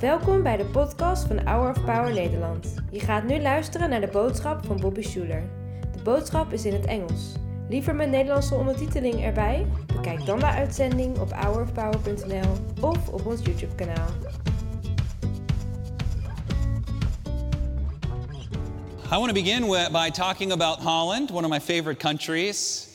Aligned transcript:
Welkom 0.00 0.42
bij 0.42 0.56
de 0.56 0.64
podcast 0.64 1.26
van 1.26 1.46
Hour 1.46 1.70
of 1.70 1.84
Power 1.84 2.12
Nederland. 2.12 2.74
Je 2.90 3.00
gaat 3.00 3.24
nu 3.24 3.40
luisteren 3.40 3.90
naar 3.90 4.00
de 4.00 4.06
boodschap 4.06 4.66
van 4.66 4.80
Bobby 4.80 5.02
Schuler. 5.02 5.42
De 5.96 6.02
boodschap 6.02 6.52
is 6.52 6.64
in 6.64 6.72
het 6.72 6.86
Engels. 6.86 7.32
Liever 7.68 7.94
met 7.94 8.10
Nederlandse 8.10 8.54
ondertiteling 8.54 9.24
erbij? 9.24 9.66
Bekijk 9.86 10.26
dan 10.26 10.38
de 10.38 10.46
uitzending 10.46 11.18
op 11.18 11.32
hourofpower.nl 11.32 12.52
of 12.80 13.08
op 13.08 13.26
ons 13.26 13.40
YouTube 13.42 13.74
kanaal. 13.74 14.08
I 19.12 19.16
want 19.16 19.26
to 19.26 19.34
begin 19.34 19.68
with, 19.68 19.90
by 19.92 20.10
talking 20.10 20.52
about 20.52 20.78
Holland, 20.78 21.30
one 21.30 21.44
of 21.44 21.50
my 21.50 21.60
favorite 21.60 21.98
countries. 21.98 22.89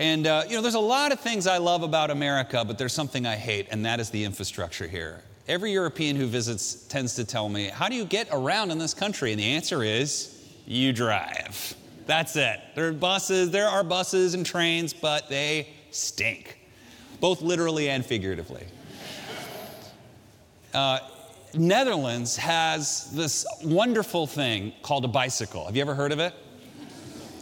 And, 0.00 0.26
uh, 0.26 0.44
you 0.48 0.56
know, 0.56 0.62
there's 0.62 0.76
a 0.76 0.80
lot 0.80 1.12
of 1.12 1.20
things 1.20 1.46
I 1.46 1.58
love 1.58 1.82
about 1.82 2.10
America, 2.10 2.64
but 2.66 2.78
there's 2.78 2.94
something 2.94 3.26
I 3.26 3.36
hate, 3.36 3.68
and 3.70 3.84
that 3.84 4.00
is 4.00 4.08
the 4.08 4.24
infrastructure 4.24 4.88
here. 4.88 5.20
Every 5.46 5.72
European 5.72 6.16
who 6.16 6.24
visits 6.26 6.86
tends 6.86 7.14
to 7.16 7.24
tell 7.26 7.50
me, 7.50 7.66
How 7.66 7.90
do 7.90 7.94
you 7.94 8.06
get 8.06 8.26
around 8.32 8.70
in 8.70 8.78
this 8.78 8.94
country? 8.94 9.30
And 9.30 9.38
the 9.38 9.44
answer 9.44 9.84
is, 9.84 10.42
You 10.66 10.94
drive. 10.94 11.74
That's 12.06 12.34
it. 12.36 12.60
There 12.74 12.88
are 12.88 12.92
buses, 12.94 13.50
there 13.50 13.68
are 13.68 13.84
buses 13.84 14.32
and 14.32 14.46
trains, 14.46 14.94
but 14.94 15.28
they 15.28 15.68
stink, 15.90 16.58
both 17.20 17.42
literally 17.42 17.90
and 17.90 18.04
figuratively. 18.04 18.64
Uh, 20.72 21.00
Netherlands 21.52 22.38
has 22.38 23.10
this 23.10 23.44
wonderful 23.62 24.26
thing 24.26 24.72
called 24.80 25.04
a 25.04 25.08
bicycle. 25.08 25.66
Have 25.66 25.76
you 25.76 25.82
ever 25.82 25.94
heard 25.94 26.12
of 26.12 26.20
it? 26.20 26.32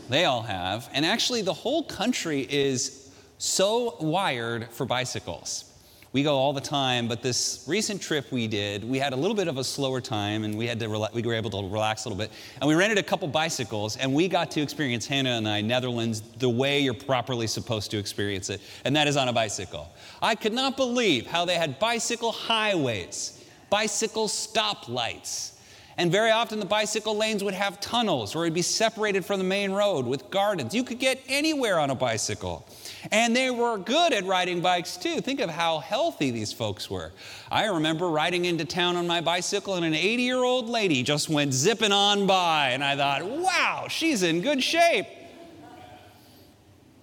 They 0.09 0.25
all 0.25 0.43
have. 0.43 0.89
And 0.93 1.05
actually, 1.05 1.43
the 1.43 1.53
whole 1.53 1.83
country 1.83 2.41
is 2.41 3.11
so 3.39 3.97
wired 4.01 4.69
for 4.71 4.87
bicycles. 4.87 5.65
We 6.11 6.23
go 6.23 6.37
all 6.37 6.55
the 6.55 6.61
time, 6.63 7.07
but 7.07 7.21
this 7.21 7.65
recent 7.69 8.01
trip 8.01 8.33
we 8.33 8.49
did, 8.49 8.83
we 8.83 8.99
had 8.99 9.13
a 9.13 9.17
little 9.17 9.37
bit 9.37 9.47
of 9.47 9.59
a 9.59 9.65
slower 9.65 10.01
time 10.01 10.43
and 10.45 10.57
we, 10.57 10.67
had 10.67 10.81
to 10.81 10.87
rela- 10.87 11.13
we 11.13 11.21
were 11.21 11.35
able 11.35 11.51
to 11.51 11.59
relax 11.69 12.07
a 12.07 12.09
little 12.09 12.19
bit. 12.19 12.33
And 12.61 12.67
we 12.67 12.75
rented 12.75 12.97
a 12.97 13.03
couple 13.03 13.29
bicycles 13.29 13.99
and 13.99 14.15
we 14.15 14.27
got 14.27 14.51
to 14.53 14.63
experience, 14.63 15.07
Hannah 15.07 15.33
and 15.33 15.47
I, 15.47 15.61
Netherlands 15.61 16.23
the 16.39 16.49
way 16.49 16.81
you're 16.81 16.95
properly 16.95 17.47
supposed 17.47 17.91
to 17.91 17.99
experience 17.99 18.49
it, 18.49 18.63
and 18.87 18.97
that 18.97 19.07
is 19.07 19.19
on 19.19 19.29
a 19.29 19.35
bicycle. 19.35 19.91
I 20.23 20.35
could 20.35 20.55
not 20.55 20.79
believe 20.79 21.27
how 21.27 21.45
they 21.45 21.57
had 21.57 21.79
bicycle 21.79 22.33
highways, 22.33 23.45
bicycle 23.69 24.29
stoplights. 24.29 25.58
And 25.99 26.13
very 26.13 26.31
often 26.31 26.61
the 26.61 26.65
bicycle 26.65 27.17
lanes 27.17 27.43
would 27.43 27.55
have 27.55 27.81
tunnels 27.81 28.37
or 28.37 28.45
it'd 28.45 28.55
be 28.55 28.63
separated 28.63 29.25
from 29.25 29.39
the 29.39 29.45
main 29.45 29.73
road 29.73 30.07
with 30.07 30.31
gardens. 30.31 30.73
You 30.73 30.85
could 30.85 31.01
get 31.01 31.21
anywhere 31.27 31.81
on 31.81 31.91
a 31.91 31.95
bicycle. 31.97 32.65
And 33.11 33.35
they 33.35 33.51
were 33.51 33.79
good 33.79 34.13
at 34.13 34.25
riding 34.25 34.61
bikes 34.61 34.97
too. 34.97 35.21
Think 35.21 35.41
of 35.41 35.51
how 35.51 35.81
healthy 35.81 36.31
these 36.31 36.53
folks 36.53 36.89
were. 36.89 37.11
I 37.51 37.67
remember 37.67 38.09
riding 38.09 38.45
into 38.45 38.65
town 38.65 38.95
on 38.95 39.09
my 39.09 39.21
bicycle 39.21 39.75
and 39.75 39.85
an 39.85 39.95
80 39.95 40.23
year 40.23 40.45
old 40.45 40.69
lady 40.69 41.03
just 41.03 41.29
went 41.29 41.53
zipping 41.53 41.91
on 41.91 42.29
by. 42.29 42.71
And 42.71 42.85
I 42.85 42.95
thought, 42.95 43.25
wow, 43.29 43.87
she's 43.91 44.23
in 44.23 44.41
good 44.41 44.63
shape. 44.63 45.07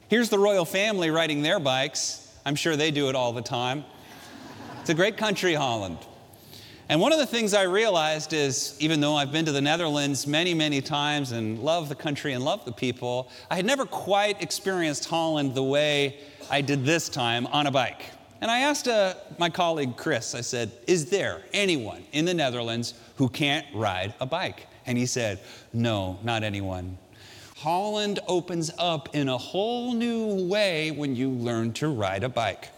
Here's 0.07 0.29
the 0.29 0.39
royal 0.39 0.63
family 0.63 1.09
riding 1.09 1.41
their 1.41 1.59
bikes. 1.59 2.33
I'm 2.45 2.55
sure 2.55 2.77
they 2.77 2.91
do 2.91 3.09
it 3.09 3.16
all 3.16 3.33
the 3.33 3.41
time. 3.41 3.83
It's 4.79 4.89
a 4.89 4.93
great 4.93 5.17
country, 5.17 5.53
Holland. 5.53 5.97
And 6.88 7.02
one 7.02 7.11
of 7.11 7.17
the 7.17 7.25
things 7.25 7.55
I 7.55 7.64
realized 7.64 8.31
is, 8.31 8.78
even 8.80 9.00
though 9.00 9.16
I've 9.16 9.31
been 9.31 9.45
to 9.45 9.52
the 9.52 9.61
Netherlands 9.61 10.28
many, 10.28 10.53
many 10.53 10.81
times 10.81 11.31
and 11.31 11.58
love 11.58 11.89
the 11.89 11.95
country 11.95 12.33
and 12.33 12.45
love 12.45 12.64
the 12.64 12.72
people, 12.72 13.31
I 13.50 13.55
had 13.55 13.66
never 13.66 13.86
quite 13.86 14.44
experienced 14.44 15.06
Holland 15.06 15.56
the 15.56 15.63
way 15.63 16.19
I 16.52 16.61
did 16.61 16.86
this 16.86 17.09
time 17.09 17.47
on 17.47 17.66
a 17.66 17.72
bike. 17.72 18.03
And 18.39 18.52
I 18.52 18.59
asked 18.59 18.88
uh, 18.88 19.16
my 19.39 19.50
colleague 19.50 19.97
Chris, 19.97 20.36
I 20.36 20.41
said, 20.41 20.72
Is 20.86 21.09
there 21.09 21.41
anyone 21.53 22.03
in 22.11 22.25
the 22.25 22.36
Netherlands 22.36 22.94
who 23.16 23.30
can't 23.30 23.66
ride 23.73 24.13
a 24.19 24.28
bike? 24.28 24.67
And 24.86 24.95
he 24.95 25.08
said, 25.08 25.39
No, 25.73 26.19
not 26.23 26.44
anyone. 26.44 27.00
Holland 27.57 28.19
opens 28.28 28.69
up 28.78 29.16
in 29.16 29.28
a 29.28 29.38
whole 29.38 29.94
new 29.96 30.47
way 30.47 30.91
when 30.91 31.16
you 31.16 31.31
learn 31.31 31.73
to 31.73 31.88
ride 31.88 32.23
a 32.23 32.29
bike. 32.29 32.69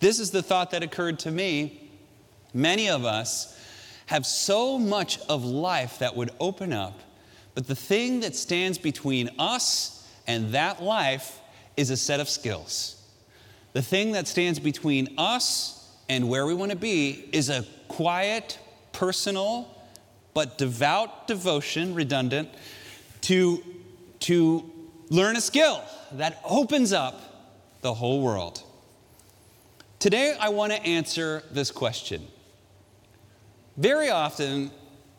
This 0.00 0.18
is 0.18 0.32
the 0.32 0.42
thought 0.42 0.72
that 0.72 0.82
occurred 0.82 1.20
to 1.20 1.30
me 1.30 1.83
Many 2.54 2.88
of 2.88 3.04
us 3.04 3.58
have 4.06 4.24
so 4.24 4.78
much 4.78 5.18
of 5.28 5.44
life 5.44 5.98
that 5.98 6.14
would 6.14 6.30
open 6.38 6.72
up, 6.72 7.00
but 7.54 7.66
the 7.66 7.74
thing 7.74 8.20
that 8.20 8.36
stands 8.36 8.78
between 8.78 9.28
us 9.38 10.08
and 10.26 10.52
that 10.52 10.82
life 10.82 11.40
is 11.76 11.90
a 11.90 11.96
set 11.96 12.20
of 12.20 12.28
skills. 12.28 13.02
The 13.72 13.82
thing 13.82 14.12
that 14.12 14.28
stands 14.28 14.60
between 14.60 15.14
us 15.18 15.90
and 16.08 16.28
where 16.28 16.46
we 16.46 16.54
want 16.54 16.70
to 16.70 16.76
be 16.76 17.28
is 17.32 17.48
a 17.48 17.64
quiet, 17.88 18.58
personal, 18.92 19.68
but 20.32 20.58
devout 20.58 21.26
devotion, 21.26 21.94
redundant, 21.94 22.48
to, 23.22 23.64
to 24.20 24.70
learn 25.10 25.36
a 25.36 25.40
skill 25.40 25.82
that 26.12 26.40
opens 26.44 26.92
up 26.92 27.20
the 27.80 27.94
whole 27.94 28.20
world. 28.20 28.62
Today, 29.98 30.36
I 30.38 30.50
want 30.50 30.72
to 30.72 30.80
answer 30.82 31.42
this 31.50 31.70
question 31.70 32.26
very 33.76 34.10
often, 34.10 34.70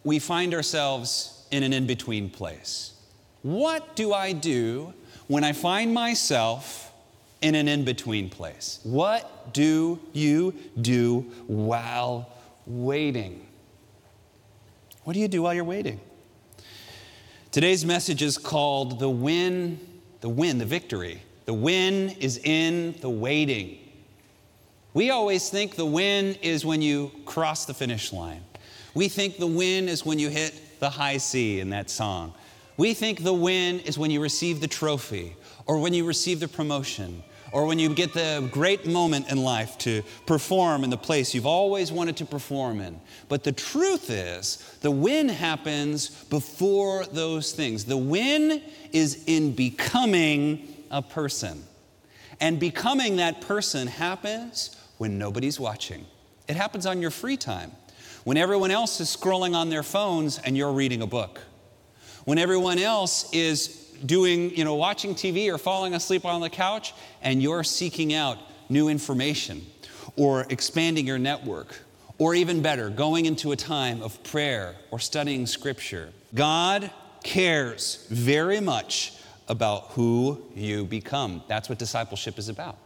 we 0.03 0.19
find 0.19 0.53
ourselves 0.53 1.45
in 1.51 1.63
an 1.63 1.73
in 1.73 1.87
between 1.87 2.29
place. 2.29 2.93
What 3.41 3.95
do 3.95 4.13
I 4.13 4.31
do 4.31 4.93
when 5.27 5.43
I 5.43 5.53
find 5.53 5.93
myself 5.93 6.91
in 7.41 7.55
an 7.55 7.67
in 7.67 7.85
between 7.85 8.29
place? 8.29 8.79
What 8.83 9.53
do 9.53 9.99
you 10.13 10.53
do 10.81 11.21
while 11.47 12.29
waiting? 12.65 13.45
What 15.03 15.13
do 15.13 15.19
you 15.19 15.27
do 15.27 15.43
while 15.43 15.53
you're 15.53 15.63
waiting? 15.63 15.99
Today's 17.51 17.85
message 17.85 18.21
is 18.21 18.37
called 18.37 18.99
The 18.99 19.09
Win, 19.09 19.79
the 20.21 20.29
Win, 20.29 20.57
the 20.57 20.65
Victory. 20.65 21.21
The 21.45 21.53
win 21.53 22.09
is 22.19 22.39
in 22.39 22.95
the 23.01 23.09
waiting. 23.09 23.77
We 24.95 25.09
always 25.09 25.49
think 25.49 25.75
the 25.75 25.85
win 25.85 26.35
is 26.41 26.65
when 26.65 26.81
you 26.81 27.11
cross 27.25 27.65
the 27.65 27.73
finish 27.73 28.13
line. 28.13 28.41
We 28.93 29.09
think 29.09 29.35
the 29.35 29.45
win 29.45 29.89
is 29.89 30.05
when 30.05 30.19
you 30.19 30.29
hit 30.29 30.79
the 30.79 30.89
high 30.89 31.17
C 31.17 31.59
in 31.59 31.71
that 31.71 31.89
song. 31.89 32.33
We 32.77 32.93
think 32.93 33.21
the 33.21 33.33
win 33.33 33.81
is 33.81 33.97
when 33.97 34.09
you 34.09 34.21
receive 34.21 34.61
the 34.61 34.69
trophy 34.69 35.35
or 35.65 35.79
when 35.79 35.93
you 35.93 36.05
receive 36.05 36.39
the 36.39 36.47
promotion 36.47 37.23
or 37.51 37.65
when 37.65 37.77
you 37.77 37.93
get 37.93 38.13
the 38.13 38.47
great 38.53 38.87
moment 38.87 39.29
in 39.29 39.43
life 39.43 39.77
to 39.79 40.01
perform 40.25 40.85
in 40.85 40.89
the 40.89 40.97
place 40.97 41.35
you've 41.35 41.45
always 41.45 41.91
wanted 41.91 42.15
to 42.15 42.25
perform 42.25 42.79
in. 42.79 42.97
But 43.27 43.43
the 43.43 43.51
truth 43.51 44.09
is, 44.09 44.77
the 44.79 44.91
win 44.91 45.27
happens 45.27 46.23
before 46.29 47.03
those 47.07 47.51
things. 47.51 47.83
The 47.83 47.97
win 47.97 48.61
is 48.93 49.25
in 49.27 49.51
becoming 49.55 50.73
a 50.89 51.01
person. 51.01 51.65
And 52.39 52.59
becoming 52.59 53.17
that 53.17 53.41
person 53.41 53.87
happens 53.87 54.75
when 54.97 55.17
nobody's 55.17 55.59
watching. 55.59 56.05
It 56.47 56.55
happens 56.55 56.85
on 56.85 57.01
your 57.01 57.11
free 57.11 57.37
time. 57.37 57.71
When 58.23 58.37
everyone 58.37 58.71
else 58.71 58.99
is 58.99 59.15
scrolling 59.15 59.55
on 59.55 59.69
their 59.69 59.83
phones 59.83 60.39
and 60.39 60.57
you're 60.57 60.71
reading 60.71 61.01
a 61.01 61.07
book. 61.07 61.39
When 62.25 62.37
everyone 62.37 62.79
else 62.79 63.31
is 63.33 63.67
doing, 64.05 64.55
you 64.55 64.63
know, 64.63 64.75
watching 64.75 65.13
TV 65.13 65.53
or 65.53 65.57
falling 65.57 65.93
asleep 65.93 66.25
on 66.25 66.41
the 66.41 66.49
couch 66.49 66.93
and 67.21 67.41
you're 67.41 67.63
seeking 67.63 68.13
out 68.13 68.37
new 68.69 68.89
information 68.89 69.65
or 70.15 70.45
expanding 70.49 71.05
your 71.05 71.19
network 71.19 71.79
or 72.17 72.33
even 72.33 72.61
better, 72.61 72.89
going 72.89 73.25
into 73.25 73.51
a 73.51 73.55
time 73.55 74.01
of 74.01 74.21
prayer 74.23 74.75
or 74.89 74.99
studying 74.99 75.45
scripture. 75.45 76.09
God 76.33 76.89
cares 77.23 78.07
very 78.09 78.59
much 78.59 79.13
about 79.47 79.89
who 79.89 80.41
you 80.55 80.85
become. 80.85 81.43
That's 81.47 81.69
what 81.69 81.77
discipleship 81.77 82.39
is 82.39 82.49
about. 82.49 82.77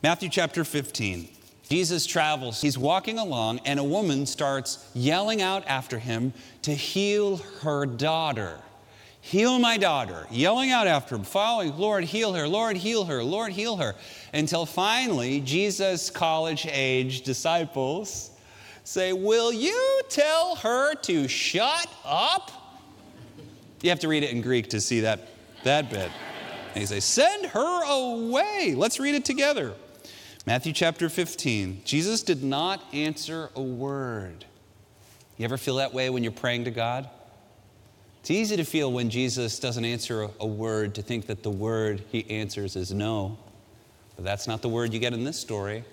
Matthew 0.00 0.28
chapter 0.28 0.62
15. 0.62 1.28
Jesus 1.68 2.06
travels. 2.06 2.60
He's 2.60 2.78
walking 2.78 3.18
along, 3.18 3.58
and 3.64 3.80
a 3.80 3.84
woman 3.84 4.26
starts 4.26 4.88
yelling 4.94 5.42
out 5.42 5.66
after 5.66 5.98
him 5.98 6.32
to 6.62 6.72
heal 6.72 7.38
her 7.62 7.84
daughter. 7.84 8.60
Heal 9.20 9.58
my 9.58 9.76
daughter. 9.76 10.28
Yelling 10.30 10.70
out 10.70 10.86
after 10.86 11.16
him, 11.16 11.24
following, 11.24 11.76
Lord, 11.76 12.04
heal 12.04 12.32
her, 12.34 12.46
Lord, 12.46 12.76
heal 12.76 13.06
her, 13.06 13.24
Lord, 13.24 13.50
heal 13.50 13.76
her. 13.78 13.96
Until 14.32 14.66
finally, 14.66 15.40
Jesus' 15.40 16.10
college 16.10 16.64
age 16.70 17.22
disciples 17.22 18.30
say, 18.84 19.12
Will 19.12 19.52
you 19.52 20.00
tell 20.08 20.54
her 20.54 20.94
to 20.94 21.26
shut 21.26 21.88
up? 22.04 22.52
You 23.82 23.90
have 23.90 24.00
to 24.00 24.08
read 24.08 24.22
it 24.22 24.30
in 24.30 24.42
Greek 24.42 24.70
to 24.70 24.80
see 24.80 25.00
that, 25.00 25.26
that 25.64 25.90
bit. 25.90 26.12
And 26.68 26.78
he 26.78 26.86
says, 26.86 27.04
Send 27.04 27.46
her 27.46 27.82
away. 27.82 28.74
Let's 28.76 29.00
read 29.00 29.16
it 29.16 29.24
together. 29.24 29.74
Matthew 30.48 30.72
chapter 30.72 31.10
15. 31.10 31.82
Jesus 31.84 32.22
did 32.22 32.42
not 32.42 32.82
answer 32.94 33.50
a 33.54 33.60
word. 33.60 34.46
You 35.36 35.44
ever 35.44 35.58
feel 35.58 35.76
that 35.76 35.92
way 35.92 36.08
when 36.08 36.22
you're 36.22 36.32
praying 36.32 36.64
to 36.64 36.70
God? 36.70 37.06
It's 38.20 38.30
easy 38.30 38.56
to 38.56 38.64
feel 38.64 38.90
when 38.90 39.10
Jesus 39.10 39.58
doesn't 39.58 39.84
answer 39.84 40.26
a, 40.40 40.46
word 40.46 40.94
to 40.94 41.02
think 41.02 41.26
that 41.26 41.42
the 41.42 41.50
word 41.50 42.02
he 42.10 42.30
answers 42.30 42.76
is 42.76 42.94
no. 42.94 43.36
But 44.16 44.24
that's 44.24 44.48
not 44.48 44.62
the 44.62 44.70
word 44.70 44.94
you 44.94 45.00
get 45.00 45.12
in 45.12 45.22
this 45.22 45.38
story. 45.38 45.84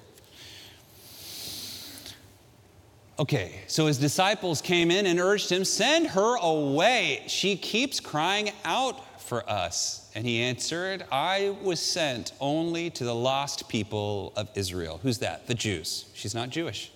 Okay, 3.19 3.60
so 3.68 3.88
his 3.88 3.98
disciples 3.98 4.62
came 4.62 4.90
in 4.90 5.06
and 5.06 5.19
urged 5.19 5.51
him, 5.51 5.66
Send 5.66 6.08
her 6.08 6.38
away. 6.38 7.25
She 7.28 7.58
keeps 7.58 8.00
crying 8.00 8.51
out 8.63 9.14
for 9.25 9.48
us. 9.50 10.10
And 10.16 10.25
he 10.25 10.42
answered, 10.42 11.06
I 11.12 11.56
was 11.62 11.80
sent 11.80 12.33
only 12.39 12.89
to 12.92 13.04
the 13.04 13.16
lost 13.16 13.68
people 13.68 14.33
of 14.36 14.50
Israel. 14.56 15.00
Who's 15.04 15.18
that? 15.19 15.48
The 15.48 15.54
Jews. 15.54 16.06
She's 16.13 16.33
not 16.36 16.50
Jewish. 16.50 16.92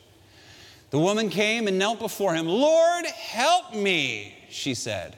The 0.92 1.00
woman 1.00 1.30
came 1.30 1.68
and 1.68 1.78
knelt 1.78 2.00
before 2.00 2.34
him. 2.34 2.48
Lord, 2.48 3.06
help 3.06 3.76
me, 3.76 4.36
she 4.50 4.74
said. 4.74 5.18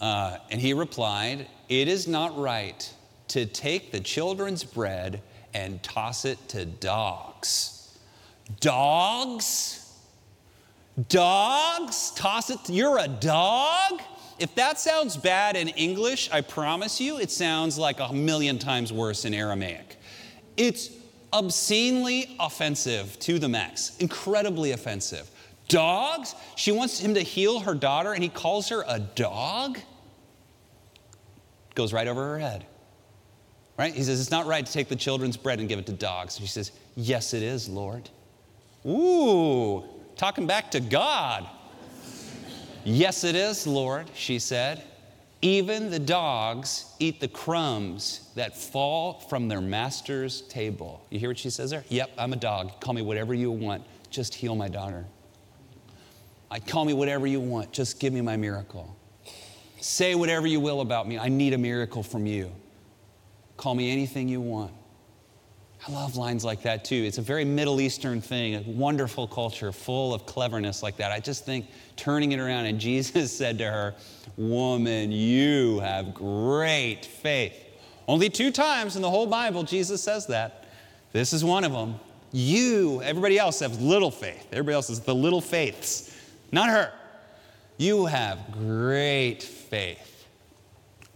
Uh, 0.00 0.38
and 0.50 0.60
he 0.60 0.72
replied, 0.72 1.46
It 1.68 1.88
is 1.88 2.08
not 2.08 2.38
right 2.38 2.92
to 3.28 3.46
take 3.46 3.92
the 3.92 4.00
children's 4.00 4.64
bread 4.64 5.22
and 5.52 5.82
toss 5.82 6.24
it 6.24 6.38
to 6.48 6.64
dogs. 6.64 7.98
Dogs? 8.60 9.94
Dogs? 11.08 12.12
Toss 12.16 12.50
it? 12.50 12.58
You're 12.68 12.98
a 12.98 13.08
dog? 13.08 14.00
If 14.40 14.54
that 14.54 14.80
sounds 14.80 15.18
bad 15.18 15.54
in 15.54 15.68
English, 15.68 16.30
I 16.32 16.40
promise 16.40 16.98
you 16.98 17.18
it 17.18 17.30
sounds 17.30 17.76
like 17.76 18.00
a 18.00 18.10
million 18.10 18.58
times 18.58 18.90
worse 18.90 19.26
in 19.26 19.34
Aramaic. 19.34 19.98
It's 20.56 20.90
obscenely 21.30 22.36
offensive 22.40 23.18
to 23.20 23.38
the 23.38 23.50
max, 23.50 23.98
incredibly 23.98 24.72
offensive. 24.72 25.30
Dogs? 25.68 26.34
She 26.56 26.72
wants 26.72 26.98
him 26.98 27.12
to 27.14 27.20
heal 27.20 27.60
her 27.60 27.74
daughter 27.74 28.14
and 28.14 28.22
he 28.22 28.30
calls 28.30 28.70
her 28.70 28.82
a 28.88 28.98
dog? 28.98 29.78
Goes 31.74 31.92
right 31.92 32.08
over 32.08 32.30
her 32.30 32.38
head. 32.38 32.64
Right? 33.78 33.94
He 33.94 34.02
says, 34.02 34.20
It's 34.20 34.30
not 34.30 34.46
right 34.46 34.64
to 34.64 34.72
take 34.72 34.88
the 34.88 34.96
children's 34.96 35.36
bread 35.36 35.60
and 35.60 35.68
give 35.68 35.78
it 35.78 35.86
to 35.86 35.92
dogs. 35.92 36.38
She 36.38 36.46
says, 36.46 36.72
Yes, 36.96 37.34
it 37.34 37.42
is, 37.42 37.68
Lord. 37.68 38.08
Ooh, 38.86 39.84
talking 40.16 40.46
back 40.46 40.70
to 40.70 40.80
God. 40.80 41.46
Yes, 42.84 43.24
it 43.24 43.34
is, 43.34 43.66
Lord, 43.66 44.10
she 44.14 44.38
said. 44.38 44.82
Even 45.42 45.90
the 45.90 45.98
dogs 45.98 46.94
eat 46.98 47.20
the 47.20 47.28
crumbs 47.28 48.30
that 48.34 48.56
fall 48.56 49.14
from 49.14 49.48
their 49.48 49.62
master's 49.62 50.42
table. 50.42 51.06
You 51.08 51.18
hear 51.18 51.30
what 51.30 51.38
she 51.38 51.48
says 51.48 51.70
there? 51.70 51.84
Yep, 51.88 52.10
I'm 52.18 52.32
a 52.34 52.36
dog. 52.36 52.78
Call 52.80 52.92
me 52.92 53.00
whatever 53.00 53.32
you 53.32 53.50
want. 53.50 53.82
Just 54.10 54.34
heal 54.34 54.54
my 54.54 54.68
daughter. 54.68 55.06
I 56.50 56.58
call 56.58 56.84
me 56.84 56.92
whatever 56.92 57.26
you 57.26 57.40
want. 57.40 57.72
Just 57.72 58.00
give 58.00 58.12
me 58.12 58.20
my 58.20 58.36
miracle. 58.36 58.94
Say 59.80 60.14
whatever 60.14 60.46
you 60.46 60.60
will 60.60 60.82
about 60.82 61.08
me. 61.08 61.18
I 61.18 61.28
need 61.28 61.54
a 61.54 61.58
miracle 61.58 62.02
from 62.02 62.26
you. 62.26 62.52
Call 63.56 63.74
me 63.74 63.90
anything 63.90 64.28
you 64.28 64.40
want. 64.40 64.72
I 65.86 65.92
love 65.92 66.16
lines 66.16 66.44
like 66.44 66.62
that 66.62 66.84
too. 66.84 66.96
It's 66.96 67.16
a 67.18 67.22
very 67.22 67.44
Middle 67.44 67.80
Eastern 67.80 68.20
thing, 68.20 68.54
a 68.54 68.60
wonderful 68.66 69.26
culture 69.26 69.72
full 69.72 70.12
of 70.12 70.26
cleverness 70.26 70.82
like 70.82 70.98
that. 70.98 71.10
I 71.10 71.20
just 71.20 71.46
think 71.46 71.66
turning 71.96 72.32
it 72.32 72.38
around, 72.38 72.66
and 72.66 72.78
Jesus 72.90 73.34
said 73.36 73.58
to 73.58 73.64
her, 73.64 73.94
Woman, 74.36 75.10
you 75.10 75.80
have 75.80 76.12
great 76.12 77.04
faith. 77.04 77.54
Only 78.06 78.28
two 78.28 78.50
times 78.50 78.96
in 78.96 79.02
the 79.02 79.10
whole 79.10 79.26
Bible, 79.26 79.62
Jesus 79.62 80.02
says 80.02 80.26
that. 80.26 80.66
This 81.12 81.32
is 81.32 81.44
one 81.44 81.64
of 81.64 81.72
them. 81.72 81.98
You, 82.32 83.02
everybody 83.02 83.38
else 83.38 83.60
has 83.60 83.80
little 83.80 84.10
faith. 84.10 84.46
Everybody 84.52 84.74
else 84.74 84.88
has 84.88 85.00
the 85.00 85.14
little 85.14 85.40
faiths, 85.40 86.14
not 86.52 86.68
her. 86.68 86.92
You 87.78 88.06
have 88.06 88.52
great 88.52 89.42
faith. 89.42 90.26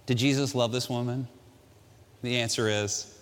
Did 0.07 0.19
Jesus 0.19 0.55
love 0.55 0.73
this 0.73 0.89
woman? 0.89 1.29
The 2.23 2.37
answer 2.37 2.69
is 2.69 3.14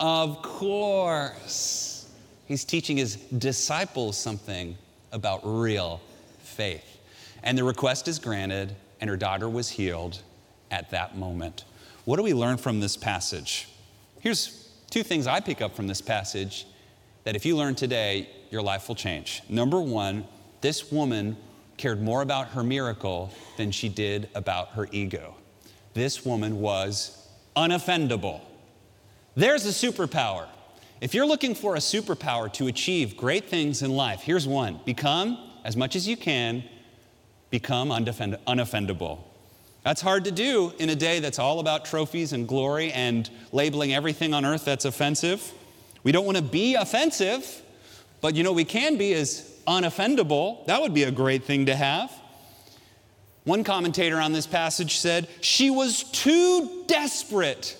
of 0.00 0.42
course. 0.42 2.08
He's 2.46 2.64
teaching 2.64 2.96
his 2.96 3.16
disciples 3.16 4.16
something 4.16 4.76
about 5.12 5.40
real 5.42 6.00
faith. 6.40 6.98
And 7.42 7.56
the 7.56 7.64
request 7.64 8.08
is 8.08 8.18
granted, 8.18 8.74
and 9.00 9.10
her 9.10 9.16
daughter 9.16 9.48
was 9.48 9.68
healed 9.68 10.20
at 10.70 10.90
that 10.90 11.16
moment. 11.16 11.64
What 12.04 12.16
do 12.16 12.22
we 12.22 12.34
learn 12.34 12.56
from 12.56 12.80
this 12.80 12.96
passage? 12.96 13.68
Here's 14.20 14.68
two 14.90 15.02
things 15.02 15.26
I 15.26 15.40
pick 15.40 15.60
up 15.60 15.74
from 15.74 15.86
this 15.86 16.00
passage 16.00 16.66
that 17.24 17.34
if 17.34 17.44
you 17.44 17.56
learn 17.56 17.74
today, 17.74 18.28
your 18.50 18.62
life 18.62 18.88
will 18.88 18.94
change. 18.94 19.42
Number 19.48 19.80
one, 19.80 20.24
this 20.60 20.92
woman 20.92 21.36
cared 21.76 22.00
more 22.02 22.22
about 22.22 22.48
her 22.48 22.62
miracle 22.62 23.32
than 23.56 23.70
she 23.70 23.88
did 23.88 24.28
about 24.34 24.70
her 24.70 24.88
ego. 24.92 25.34
This 25.94 26.24
woman 26.24 26.60
was 26.60 27.28
unoffendable. 27.56 28.40
There's 29.36 29.66
a 29.66 29.68
superpower. 29.90 30.48
If 31.02 31.12
you're 31.12 31.26
looking 31.26 31.54
for 31.54 31.76
a 31.76 31.78
superpower 31.78 32.50
to 32.54 32.68
achieve 32.68 33.18
great 33.18 33.50
things 33.50 33.82
in 33.82 33.90
life, 33.90 34.22
here's 34.22 34.48
one 34.48 34.80
become, 34.86 35.38
as 35.62 35.76
much 35.76 35.94
as 35.94 36.08
you 36.08 36.16
can, 36.16 36.64
become 37.50 37.90
undefend- 37.90 38.38
unoffendable. 38.46 39.18
That's 39.82 40.00
hard 40.00 40.24
to 40.24 40.30
do 40.30 40.72
in 40.78 40.88
a 40.88 40.96
day 40.96 41.20
that's 41.20 41.38
all 41.38 41.60
about 41.60 41.84
trophies 41.84 42.32
and 42.32 42.48
glory 42.48 42.90
and 42.92 43.28
labeling 43.52 43.92
everything 43.92 44.32
on 44.32 44.46
earth 44.46 44.64
that's 44.64 44.86
offensive. 44.86 45.52
We 46.02 46.12
don't 46.12 46.24
want 46.24 46.38
to 46.38 46.42
be 46.42 46.74
offensive, 46.74 47.62
but 48.22 48.36
you 48.36 48.42
know, 48.42 48.52
we 48.52 48.64
can 48.64 48.96
be 48.96 49.12
as 49.12 49.54
unoffendable. 49.68 50.64
That 50.64 50.80
would 50.80 50.94
be 50.94 51.02
a 51.02 51.10
great 51.10 51.44
thing 51.44 51.66
to 51.66 51.76
have. 51.76 52.10
One 53.44 53.64
commentator 53.64 54.18
on 54.18 54.32
this 54.32 54.46
passage 54.46 54.96
said, 54.96 55.28
She 55.42 55.68
was 55.68 56.04
too 56.04 56.84
desperate 56.86 57.76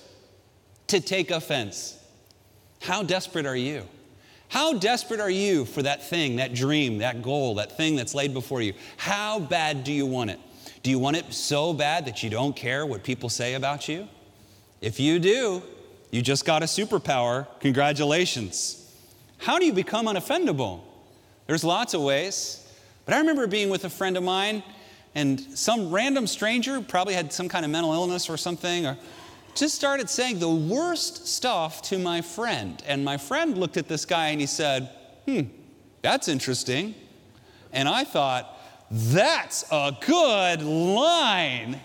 to 0.87 0.99
take 0.99 1.31
offense. 1.31 1.97
How 2.81 3.03
desperate 3.03 3.45
are 3.45 3.55
you? 3.55 3.83
How 4.49 4.73
desperate 4.73 5.19
are 5.19 5.29
you 5.29 5.65
for 5.65 5.81
that 5.83 6.07
thing, 6.07 6.37
that 6.37 6.53
dream, 6.53 6.99
that 6.99 7.21
goal, 7.21 7.55
that 7.55 7.75
thing 7.75 7.95
that's 7.95 8.15
laid 8.15 8.33
before 8.33 8.61
you? 8.61 8.73
How 8.95 9.39
bad 9.39 9.83
do 9.83 9.91
you 9.91 10.05
want 10.05 10.29
it? 10.29 10.39
Do 10.83 10.89
you 10.89 10.99
want 10.99 11.17
it 11.17 11.33
so 11.33 11.73
bad 11.73 12.05
that 12.05 12.23
you 12.23 12.29
don't 12.29 12.55
care 12.55 12.85
what 12.85 13.03
people 13.03 13.29
say 13.29 13.55
about 13.55 13.89
you? 13.89 14.07
If 14.79 14.99
you 14.99 15.19
do, 15.19 15.61
you 16.11 16.21
just 16.21 16.45
got 16.45 16.63
a 16.63 16.65
superpower. 16.65 17.47
Congratulations. 17.59 18.83
How 19.37 19.59
do 19.59 19.65
you 19.65 19.73
become 19.73 20.05
unoffendable? 20.05 20.81
There's 21.47 21.63
lots 21.63 21.93
of 21.93 22.01
ways. 22.01 22.63
But 23.05 23.15
I 23.15 23.19
remember 23.19 23.47
being 23.47 23.69
with 23.69 23.83
a 23.85 23.89
friend 23.89 24.15
of 24.15 24.23
mine, 24.23 24.63
and 25.15 25.41
some 25.57 25.91
random 25.91 26.27
stranger 26.27 26.79
probably 26.81 27.15
had 27.15 27.33
some 27.33 27.49
kind 27.49 27.65
of 27.65 27.71
mental 27.71 27.91
illness 27.91 28.29
or 28.29 28.37
something, 28.37 28.85
or 28.85 28.97
just 29.57 29.75
started 29.75 30.09
saying 30.09 30.39
the 30.39 30.49
worst 30.49 31.27
stuff 31.27 31.81
to 31.83 31.97
my 31.97 32.21
friend. 32.21 32.81
And 32.87 33.03
my 33.03 33.17
friend 33.17 33.57
looked 33.57 33.77
at 33.77 33.87
this 33.87 34.05
guy 34.05 34.27
and 34.27 34.39
he 34.39 34.47
said, 34.47 34.89
Hmm, 35.25 35.41
that's 36.01 36.27
interesting. 36.27 36.95
And 37.73 37.89
I 37.89 38.03
thought, 38.03 38.53
that's 38.89 39.65
a 39.71 39.97
good 40.05 40.61
line. 40.61 41.79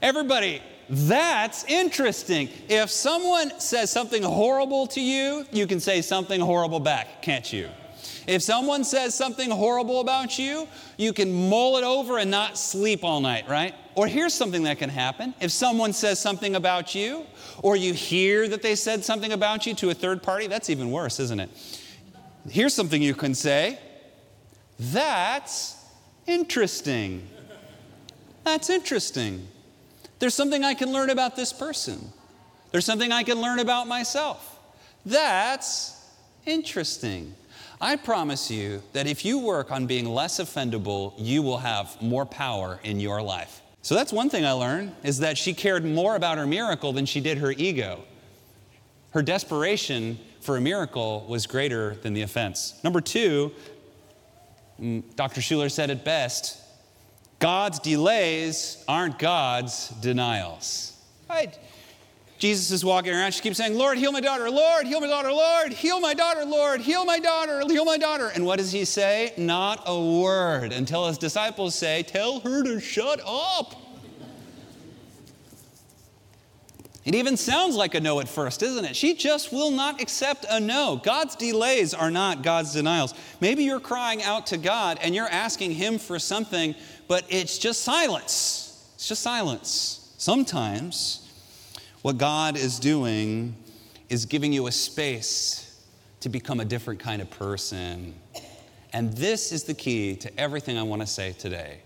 Everybody, 0.00 0.62
that's 0.88 1.64
interesting. 1.64 2.48
If 2.68 2.90
someone 2.90 3.58
says 3.58 3.90
something 3.90 4.22
horrible 4.22 4.86
to 4.88 5.00
you, 5.00 5.46
you 5.50 5.66
can 5.66 5.80
say 5.80 6.02
something 6.02 6.40
horrible 6.40 6.80
back, 6.80 7.22
can't 7.22 7.50
you? 7.52 7.68
If 8.26 8.42
someone 8.42 8.84
says 8.84 9.14
something 9.14 9.50
horrible 9.50 10.00
about 10.00 10.38
you, 10.38 10.68
you 10.96 11.12
can 11.12 11.48
mull 11.48 11.76
it 11.78 11.84
over 11.84 12.18
and 12.18 12.30
not 12.30 12.56
sleep 12.56 13.02
all 13.02 13.20
night, 13.20 13.48
right? 13.48 13.74
Or 13.94 14.06
here's 14.06 14.32
something 14.32 14.62
that 14.64 14.78
can 14.78 14.88
happen. 14.88 15.34
If 15.40 15.50
someone 15.50 15.92
says 15.92 16.18
something 16.18 16.56
about 16.56 16.94
you, 16.94 17.26
or 17.62 17.76
you 17.76 17.92
hear 17.92 18.48
that 18.48 18.62
they 18.62 18.74
said 18.74 19.04
something 19.04 19.32
about 19.32 19.66
you 19.66 19.74
to 19.74 19.90
a 19.90 19.94
third 19.94 20.22
party, 20.22 20.46
that's 20.46 20.70
even 20.70 20.90
worse, 20.90 21.20
isn't 21.20 21.40
it? 21.40 21.50
Here's 22.48 22.74
something 22.74 23.02
you 23.02 23.14
can 23.14 23.34
say 23.34 23.78
that's 24.78 25.76
interesting. 26.26 27.28
That's 28.44 28.70
interesting. 28.70 29.46
There's 30.18 30.34
something 30.34 30.64
I 30.64 30.74
can 30.74 30.92
learn 30.92 31.10
about 31.10 31.36
this 31.36 31.52
person. 31.52 32.12
There's 32.70 32.84
something 32.84 33.12
I 33.12 33.22
can 33.22 33.40
learn 33.40 33.58
about 33.58 33.86
myself. 33.86 34.58
That's 35.04 36.00
interesting. 36.46 37.34
I 37.80 37.96
promise 37.96 38.50
you 38.50 38.82
that 38.92 39.06
if 39.06 39.24
you 39.24 39.38
work 39.38 39.70
on 39.70 39.86
being 39.86 40.06
less 40.06 40.38
offendable, 40.38 41.14
you 41.18 41.42
will 41.42 41.58
have 41.58 42.00
more 42.00 42.24
power 42.24 42.80
in 42.82 42.98
your 42.98 43.20
life. 43.20 43.60
So 43.82 43.96
that's 43.96 44.12
one 44.12 44.30
thing 44.30 44.46
I 44.46 44.52
learned 44.52 44.94
is 45.02 45.18
that 45.18 45.36
she 45.36 45.52
cared 45.52 45.84
more 45.84 46.14
about 46.14 46.38
her 46.38 46.46
miracle 46.46 46.92
than 46.92 47.04
she 47.04 47.20
did 47.20 47.38
her 47.38 47.50
ego. 47.50 48.04
Her 49.10 49.22
desperation 49.22 50.18
for 50.40 50.56
a 50.56 50.60
miracle 50.60 51.26
was 51.28 51.46
greater 51.46 51.96
than 51.96 52.14
the 52.14 52.22
offense. 52.22 52.80
Number 52.84 53.00
two, 53.00 53.52
mm, 54.80 55.02
Dr. 55.16 55.40
Schuller 55.40 55.70
said 55.70 55.90
it 55.90 56.04
best 56.04 56.60
God's 57.40 57.80
delays 57.80 58.84
aren't 58.86 59.18
God's 59.18 59.88
denials. 60.00 60.96
Right? 61.28 61.58
Jesus 62.42 62.72
is 62.72 62.84
walking 62.84 63.12
around. 63.12 63.32
She 63.32 63.40
keeps 63.40 63.56
saying, 63.56 63.78
Lord, 63.78 63.98
heal 63.98 64.10
my 64.10 64.20
daughter. 64.20 64.50
Lord, 64.50 64.88
heal 64.88 65.00
my 65.00 65.06
daughter. 65.06 65.30
Lord, 65.30 65.72
heal 65.72 66.00
my 66.00 66.12
daughter. 66.12 66.44
Lord, 66.44 66.80
heal 66.80 67.04
my 67.04 67.20
daughter. 67.20 67.62
Heal 67.68 67.84
my 67.84 67.96
daughter. 67.96 68.32
And 68.34 68.44
what 68.44 68.58
does 68.58 68.72
he 68.72 68.84
say? 68.84 69.32
Not 69.36 69.84
a 69.86 69.96
word 69.96 70.72
until 70.72 71.06
his 71.06 71.18
disciples 71.18 71.76
say, 71.76 72.02
Tell 72.02 72.40
her 72.40 72.64
to 72.64 72.80
shut 72.80 73.20
up. 73.24 73.76
It 77.04 77.14
even 77.14 77.36
sounds 77.36 77.76
like 77.76 77.94
a 77.94 78.00
no 78.00 78.18
at 78.18 78.28
first, 78.28 78.64
isn't 78.64 78.86
it? 78.86 78.96
She 78.96 79.14
just 79.14 79.52
will 79.52 79.70
not 79.70 80.02
accept 80.02 80.44
a 80.50 80.58
no. 80.58 81.00
God's 81.00 81.36
delays 81.36 81.94
are 81.94 82.10
not 82.10 82.42
God's 82.42 82.72
denials. 82.72 83.14
Maybe 83.40 83.62
you're 83.62 83.78
crying 83.78 84.20
out 84.20 84.48
to 84.48 84.58
God 84.58 84.98
and 85.00 85.14
you're 85.14 85.28
asking 85.28 85.70
Him 85.70 85.96
for 85.96 86.18
something, 86.18 86.74
but 87.06 87.24
it's 87.28 87.56
just 87.56 87.82
silence. 87.82 88.90
It's 88.96 89.06
just 89.06 89.22
silence. 89.22 90.12
Sometimes 90.18 91.21
what 92.02 92.18
God 92.18 92.56
is 92.56 92.78
doing 92.78 93.56
is 94.08 94.26
giving 94.26 94.52
you 94.52 94.66
a 94.66 94.72
space 94.72 95.80
to 96.20 96.28
become 96.28 96.60
a 96.60 96.64
different 96.64 97.00
kind 97.00 97.22
of 97.22 97.30
person. 97.30 98.14
And 98.92 99.12
this 99.14 99.52
is 99.52 99.64
the 99.64 99.74
key 99.74 100.16
to 100.16 100.38
everything 100.38 100.76
I 100.76 100.82
want 100.82 101.02
to 101.02 101.06
say 101.06 101.32
today. 101.32 101.78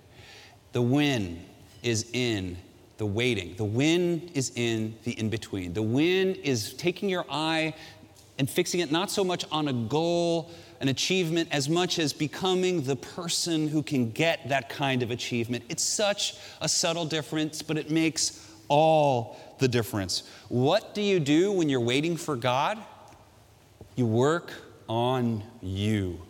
The 0.72 0.82
win 0.82 1.44
is 1.82 2.10
in 2.12 2.56
the 2.98 3.06
waiting. 3.06 3.54
The 3.56 3.64
win 3.64 4.30
is 4.34 4.52
in 4.56 4.96
the 5.04 5.12
in 5.12 5.28
between. 5.28 5.74
The 5.74 5.82
win 5.82 6.34
is 6.36 6.72
taking 6.74 7.08
your 7.08 7.26
eye 7.30 7.74
and 8.38 8.48
fixing 8.48 8.80
it 8.80 8.90
not 8.90 9.10
so 9.10 9.22
much 9.22 9.44
on 9.52 9.68
a 9.68 9.72
goal, 9.72 10.50
an 10.80 10.88
achievement, 10.88 11.48
as 11.52 11.68
much 11.68 11.98
as 11.98 12.12
becoming 12.12 12.82
the 12.82 12.96
person 12.96 13.68
who 13.68 13.82
can 13.82 14.10
get 14.10 14.48
that 14.48 14.68
kind 14.68 15.02
of 15.02 15.10
achievement. 15.10 15.64
It's 15.68 15.82
such 15.82 16.36
a 16.60 16.68
subtle 16.68 17.06
difference, 17.06 17.62
but 17.62 17.78
it 17.78 17.90
makes 17.90 18.46
all 18.68 19.38
the 19.58 19.68
difference. 19.68 20.22
What 20.48 20.94
do 20.94 21.02
you 21.02 21.20
do 21.20 21.52
when 21.52 21.68
you're 21.68 21.80
waiting 21.80 22.16
for 22.16 22.36
God? 22.36 22.78
You 23.94 24.06
work 24.06 24.52
on 24.88 25.42
you. 25.62 26.20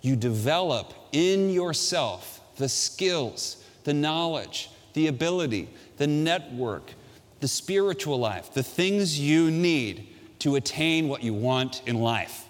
You 0.00 0.16
develop 0.16 0.92
in 1.12 1.50
yourself 1.50 2.40
the 2.56 2.68
skills, 2.68 3.64
the 3.84 3.94
knowledge, 3.94 4.70
the 4.94 5.06
ability, 5.06 5.68
the 5.96 6.06
network, 6.06 6.92
the 7.40 7.48
spiritual 7.48 8.18
life, 8.18 8.52
the 8.52 8.62
things 8.62 9.18
you 9.18 9.50
need 9.50 10.08
to 10.40 10.56
attain 10.56 11.08
what 11.08 11.22
you 11.22 11.32
want 11.32 11.82
in 11.86 12.00
life. 12.00 12.48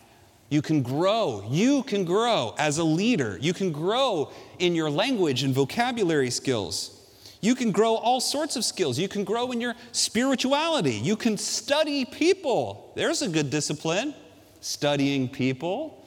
You 0.48 0.60
can 0.60 0.82
grow. 0.82 1.46
You 1.48 1.82
can 1.82 2.04
grow 2.04 2.54
as 2.58 2.78
a 2.78 2.84
leader. 2.84 3.38
You 3.40 3.54
can 3.54 3.72
grow 3.72 4.30
in 4.58 4.74
your 4.74 4.90
language 4.90 5.44
and 5.44 5.54
vocabulary 5.54 6.30
skills. 6.30 7.01
You 7.42 7.54
can 7.54 7.72
grow 7.72 7.96
all 7.96 8.20
sorts 8.20 8.56
of 8.56 8.64
skills. 8.64 8.98
You 8.98 9.08
can 9.08 9.24
grow 9.24 9.52
in 9.52 9.60
your 9.60 9.74
spirituality. 9.92 10.94
You 10.94 11.16
can 11.16 11.36
study 11.36 12.06
people. 12.06 12.92
There's 12.96 13.20
a 13.20 13.28
good 13.28 13.50
discipline, 13.50 14.14
studying 14.62 15.28
people. 15.28 16.02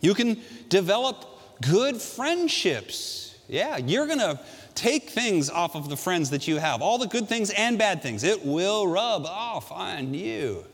You 0.00 0.14
can 0.14 0.40
develop 0.70 1.26
good 1.60 2.00
friendships. 2.00 3.36
Yeah, 3.48 3.76
you're 3.76 4.06
going 4.06 4.20
to 4.20 4.40
Take 4.78 5.10
things 5.10 5.50
off 5.50 5.74
of 5.74 5.88
the 5.88 5.96
friends 5.96 6.30
that 6.30 6.46
you 6.46 6.58
have, 6.58 6.82
all 6.82 6.98
the 6.98 7.08
good 7.08 7.28
things 7.28 7.50
and 7.50 7.76
bad 7.76 8.00
things. 8.00 8.22
It 8.22 8.46
will 8.46 8.86
rub 8.86 9.26
off 9.26 9.72
on 9.72 10.14
you. 10.14 10.64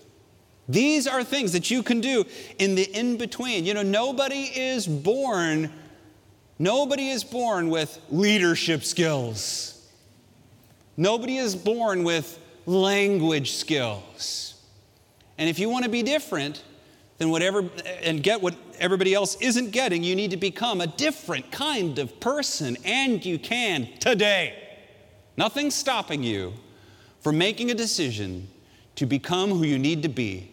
These 0.68 1.06
are 1.06 1.24
things 1.24 1.52
that 1.52 1.70
you 1.70 1.82
can 1.82 2.02
do 2.02 2.26
in 2.58 2.74
the 2.74 2.82
in 2.82 3.16
between. 3.16 3.64
You 3.64 3.72
know, 3.72 3.82
nobody 3.82 4.42
is 4.42 4.86
born 4.86 5.72
nobody 6.58 7.08
is 7.08 7.24
born 7.24 7.70
with 7.70 8.00
leadership 8.10 8.84
skills. 8.84 9.88
Nobody 10.96 11.38
is 11.38 11.56
born 11.56 12.04
with 12.04 12.38
language 12.66 13.52
skills. 13.52 14.54
And 15.38 15.50
if 15.50 15.58
you 15.58 15.68
want 15.68 15.84
to 15.84 15.90
be 15.90 16.02
different, 16.02 16.62
than 17.18 17.30
whatever 17.30 17.68
and 18.02 18.22
get 18.22 18.42
what 18.42 18.54
everybody 18.78 19.14
else 19.14 19.36
isn't 19.40 19.70
getting, 19.70 20.02
you 20.02 20.16
need 20.16 20.30
to 20.32 20.36
become 20.36 20.80
a 20.80 20.86
different 20.86 21.50
kind 21.50 21.98
of 21.98 22.18
person, 22.20 22.76
and 22.84 23.24
you 23.24 23.38
can 23.38 23.88
today. 24.00 24.54
Nothing's 25.36 25.74
stopping 25.74 26.22
you 26.22 26.52
from 27.20 27.38
making 27.38 27.70
a 27.70 27.74
decision 27.74 28.48
to 28.96 29.06
become 29.06 29.50
who 29.50 29.64
you 29.64 29.78
need 29.78 30.02
to 30.02 30.08
be 30.08 30.50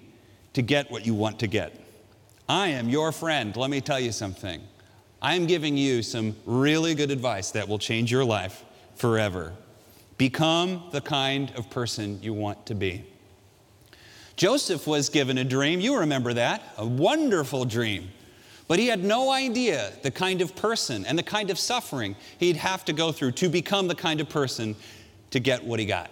to 0.53 0.61
get 0.61 0.89
what 0.91 1.05
you 1.05 1.13
want 1.13 1.39
to 1.39 1.47
get. 1.47 1.75
I 2.47 2.69
am 2.69 2.89
your 2.89 3.11
friend. 3.11 3.55
Let 3.55 3.69
me 3.69 3.81
tell 3.81 3.99
you 3.99 4.11
something. 4.11 4.61
I 5.21 5.35
am 5.35 5.45
giving 5.45 5.77
you 5.77 6.01
some 6.01 6.35
really 6.45 6.95
good 6.95 7.11
advice 7.11 7.51
that 7.51 7.67
will 7.67 7.79
change 7.79 8.11
your 8.11 8.25
life 8.25 8.63
forever. 8.95 9.53
Become 10.17 10.83
the 10.91 11.01
kind 11.01 11.51
of 11.55 11.69
person 11.69 12.19
you 12.21 12.33
want 12.33 12.65
to 12.67 12.75
be. 12.75 13.05
Joseph 14.35 14.87
was 14.87 15.09
given 15.09 15.37
a 15.37 15.43
dream. 15.43 15.79
You 15.79 15.99
remember 15.99 16.33
that. 16.33 16.63
A 16.77 16.85
wonderful 16.85 17.65
dream. 17.65 18.09
But 18.67 18.79
he 18.79 18.87
had 18.87 19.03
no 19.03 19.31
idea 19.31 19.91
the 20.01 20.11
kind 20.11 20.41
of 20.41 20.55
person 20.55 21.05
and 21.05 21.19
the 21.19 21.23
kind 21.23 21.49
of 21.51 21.59
suffering 21.59 22.15
he'd 22.39 22.55
have 22.55 22.85
to 22.85 22.93
go 22.93 23.11
through 23.11 23.33
to 23.33 23.49
become 23.49 23.87
the 23.87 23.95
kind 23.95 24.21
of 24.21 24.29
person 24.29 24.75
to 25.31 25.39
get 25.39 25.63
what 25.63 25.79
he 25.79 25.85
got. 25.85 26.09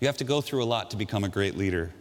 You 0.00 0.08
have 0.08 0.16
to 0.18 0.24
go 0.24 0.40
through 0.40 0.62
a 0.62 0.66
lot 0.66 0.90
to 0.90 0.96
become 0.96 1.24
a 1.24 1.28
great 1.28 1.56
leader. 1.56 1.92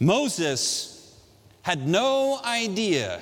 Moses 0.00 1.14
had 1.62 1.86
no 1.86 2.40
idea, 2.44 3.20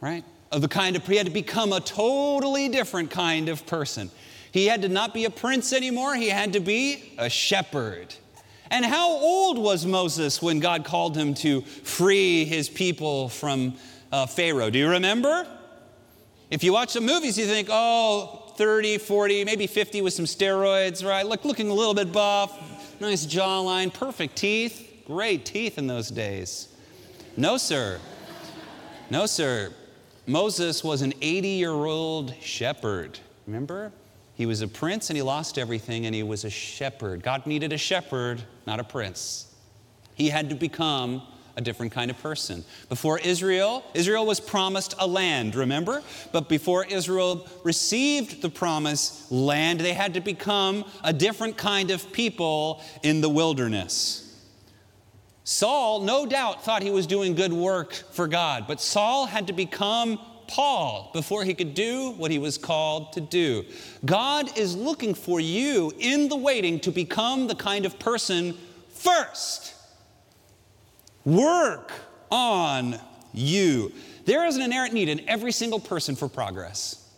right, 0.00 0.24
of 0.50 0.62
the 0.62 0.68
kind 0.68 0.96
of, 0.96 1.06
he 1.06 1.16
had 1.16 1.26
to 1.26 1.32
become 1.32 1.72
a 1.72 1.80
totally 1.80 2.68
different 2.68 3.10
kind 3.10 3.48
of 3.48 3.66
person. 3.66 4.10
He 4.52 4.66
had 4.66 4.82
to 4.82 4.88
not 4.88 5.14
be 5.14 5.24
a 5.24 5.30
prince 5.30 5.72
anymore, 5.72 6.14
he 6.14 6.28
had 6.28 6.52
to 6.54 6.60
be 6.60 7.14
a 7.18 7.30
shepherd. 7.30 8.14
And 8.70 8.84
how 8.84 9.10
old 9.10 9.58
was 9.58 9.84
Moses 9.84 10.40
when 10.40 10.60
God 10.60 10.84
called 10.84 11.16
him 11.16 11.34
to 11.34 11.62
free 11.62 12.44
his 12.44 12.68
people 12.68 13.28
from 13.28 13.74
uh, 14.12 14.26
Pharaoh? 14.26 14.70
Do 14.70 14.78
you 14.78 14.88
remember? 14.88 15.46
If 16.50 16.62
you 16.64 16.72
watch 16.72 16.94
the 16.94 17.00
movies, 17.00 17.36
you 17.36 17.46
think, 17.46 17.68
oh, 17.70 18.52
30, 18.56 18.98
40, 18.98 19.44
maybe 19.44 19.66
50 19.66 20.02
with 20.02 20.12
some 20.12 20.24
steroids, 20.24 21.04
right? 21.04 21.26
Look, 21.26 21.44
looking 21.44 21.68
a 21.68 21.74
little 21.74 21.94
bit 21.94 22.12
buff, 22.12 23.00
nice 23.00 23.26
jawline, 23.26 23.92
perfect 23.92 24.36
teeth. 24.36 24.86
Great 25.06 25.44
teeth 25.44 25.78
in 25.78 25.86
those 25.88 26.08
days. 26.08 26.68
No, 27.36 27.56
sir. 27.56 27.98
No, 29.10 29.26
sir. 29.26 29.72
Moses 30.26 30.84
was 30.84 31.02
an 31.02 31.12
80 31.20 31.48
year 31.48 31.72
old 31.72 32.34
shepherd. 32.40 33.18
Remember? 33.46 33.92
He 34.34 34.46
was 34.46 34.62
a 34.62 34.68
prince 34.68 35.10
and 35.10 35.16
he 35.16 35.22
lost 35.22 35.58
everything 35.58 36.06
and 36.06 36.14
he 36.14 36.22
was 36.22 36.44
a 36.44 36.50
shepherd. 36.50 37.22
God 37.22 37.46
needed 37.46 37.72
a 37.72 37.78
shepherd, 37.78 38.42
not 38.66 38.80
a 38.80 38.84
prince. 38.84 39.54
He 40.14 40.30
had 40.30 40.48
to 40.50 40.54
become 40.54 41.22
a 41.56 41.60
different 41.60 41.92
kind 41.92 42.10
of 42.10 42.18
person. 42.22 42.64
Before 42.88 43.18
Israel, 43.18 43.84
Israel 43.92 44.24
was 44.24 44.40
promised 44.40 44.94
a 44.98 45.06
land, 45.06 45.54
remember? 45.54 46.02
But 46.32 46.48
before 46.48 46.84
Israel 46.86 47.46
received 47.64 48.40
the 48.40 48.48
promised 48.48 49.30
land, 49.30 49.80
they 49.80 49.92
had 49.92 50.14
to 50.14 50.20
become 50.20 50.84
a 51.04 51.12
different 51.12 51.56
kind 51.56 51.90
of 51.90 52.12
people 52.12 52.80
in 53.02 53.20
the 53.20 53.28
wilderness. 53.28 54.29
Saul, 55.50 56.02
no 56.02 56.26
doubt, 56.26 56.62
thought 56.62 56.80
he 56.80 56.92
was 56.92 57.08
doing 57.08 57.34
good 57.34 57.52
work 57.52 57.92
for 57.92 58.28
God, 58.28 58.66
but 58.68 58.80
Saul 58.80 59.26
had 59.26 59.48
to 59.48 59.52
become 59.52 60.20
Paul 60.46 61.10
before 61.12 61.42
he 61.42 61.54
could 61.54 61.74
do 61.74 62.12
what 62.12 62.30
he 62.30 62.38
was 62.38 62.56
called 62.56 63.12
to 63.14 63.20
do. 63.20 63.64
God 64.04 64.56
is 64.56 64.76
looking 64.76 65.12
for 65.12 65.40
you 65.40 65.92
in 65.98 66.28
the 66.28 66.36
waiting 66.36 66.78
to 66.80 66.92
become 66.92 67.48
the 67.48 67.56
kind 67.56 67.84
of 67.84 67.98
person 67.98 68.56
first. 68.90 69.74
Work 71.24 71.90
on 72.30 73.00
you. 73.32 73.90
There 74.26 74.46
is 74.46 74.54
an 74.54 74.62
inherent 74.62 74.94
need 74.94 75.08
in 75.08 75.28
every 75.28 75.50
single 75.50 75.80
person 75.80 76.14
for 76.14 76.28
progress. 76.28 77.09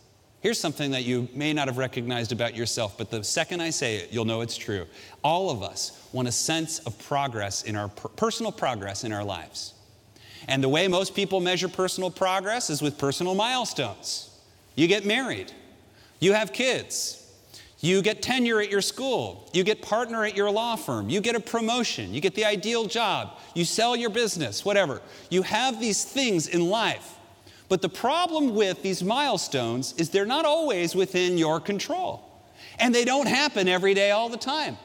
Here's 0.43 0.59
something 0.59 0.91
that 0.91 1.05
you 1.05 1.29
may 1.33 1.53
not 1.53 1.69
have 1.69 1.77
recognized 1.77 2.33
about 2.33 2.53
yourself, 2.53 2.97
but 2.97 3.09
the 3.09 3.23
second 3.23 3.61
I 3.61 3.69
say 3.69 3.95
it, 3.95 4.11
you'll 4.11 4.25
know 4.25 4.41
it's 4.41 4.57
true. 4.57 4.85
All 5.23 5.49
of 5.49 5.63
us 5.63 6.05
want 6.11 6.27
a 6.27 6.33
sense 6.33 6.79
of 6.79 6.99
progress 6.99 7.63
in 7.63 7.77
our 7.77 7.87
personal 7.87 8.51
progress 8.51 9.05
in 9.05 9.13
our 9.13 9.23
lives. 9.23 9.73
And 10.49 10.61
the 10.61 10.67
way 10.67 10.89
most 10.89 11.15
people 11.15 11.39
measure 11.39 11.69
personal 11.69 12.11
progress 12.11 12.69
is 12.69 12.81
with 12.81 12.97
personal 12.97 13.35
milestones. 13.35 14.37
You 14.75 14.89
get 14.89 15.05
married, 15.05 15.53
you 16.19 16.33
have 16.33 16.51
kids, 16.51 17.25
you 17.79 18.01
get 18.01 18.21
tenure 18.21 18.59
at 18.59 18.69
your 18.69 18.81
school, 18.81 19.49
you 19.53 19.63
get 19.63 19.81
partner 19.81 20.25
at 20.25 20.35
your 20.35 20.51
law 20.51 20.75
firm, 20.75 21.09
you 21.09 21.21
get 21.21 21.35
a 21.35 21.39
promotion, 21.39 22.13
you 22.13 22.19
get 22.19 22.35
the 22.35 22.43
ideal 22.43 22.83
job, 22.83 23.39
you 23.53 23.63
sell 23.63 23.95
your 23.95 24.09
business, 24.09 24.65
whatever. 24.65 25.01
You 25.29 25.43
have 25.43 25.79
these 25.79 26.03
things 26.03 26.49
in 26.49 26.67
life. 26.67 27.12
But 27.73 27.81
the 27.81 27.89
problem 27.89 28.53
with 28.53 28.83
these 28.83 29.03
milestones 29.03 29.95
is 29.97 30.11
they're 30.11 30.27
not 30.27 30.45
always 30.45 30.93
within 30.93 31.39
your 31.39 31.59
control. 31.59 32.23
And 32.77 32.93
they 32.93 33.03
don't 33.03 33.27
happen 33.27 33.67
every 33.67 33.95
day 33.95 34.11
all 34.11 34.29
the 34.29 34.37
time. 34.37 34.77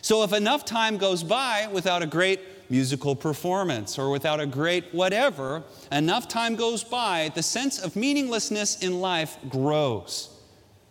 So 0.00 0.22
if 0.22 0.32
enough 0.32 0.64
time 0.64 0.96
goes 0.96 1.22
by 1.22 1.68
without 1.70 2.00
a 2.00 2.06
great 2.06 2.40
musical 2.70 3.14
performance 3.14 3.98
or 3.98 4.08
without 4.08 4.40
a 4.40 4.46
great 4.46 4.94
whatever, 4.94 5.62
enough 5.90 6.26
time 6.26 6.56
goes 6.56 6.82
by, 6.82 7.30
the 7.34 7.42
sense 7.42 7.78
of 7.78 7.96
meaninglessness 7.96 8.82
in 8.82 9.02
life 9.02 9.36
grows. 9.50 10.30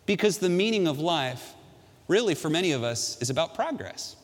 Because 0.05 0.37
the 0.37 0.47
meaning 0.47 0.87
of 0.87 0.99
life, 0.99 1.55
really, 2.07 2.35
for 2.35 2.51
many 2.51 2.71
of 2.71 2.83
us, 2.83 3.19
is 3.19 3.31
about 3.31 3.55
progress. 3.55 4.15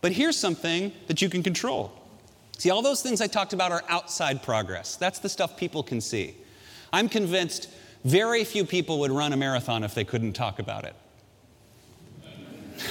But 0.00 0.10
here's 0.10 0.36
something 0.36 0.90
that 1.06 1.22
you 1.22 1.30
can 1.30 1.44
control. 1.44 1.92
See, 2.58 2.70
all 2.70 2.82
those 2.82 3.02
things 3.02 3.20
I 3.20 3.28
talked 3.28 3.52
about 3.52 3.70
are 3.70 3.84
outside 3.88 4.42
progress. 4.42 4.96
That's 4.96 5.20
the 5.20 5.28
stuff 5.28 5.56
people 5.56 5.84
can 5.84 6.00
see. 6.00 6.34
I'm 6.92 7.08
convinced 7.08 7.68
very 8.04 8.44
few 8.44 8.64
people 8.64 9.00
would 9.00 9.10
run 9.10 9.32
a 9.32 9.36
marathon 9.36 9.82
if 9.82 9.94
they 9.94 10.04
couldn't 10.04 10.34
talk 10.34 10.58
about 10.58 10.84
it. 10.84 10.94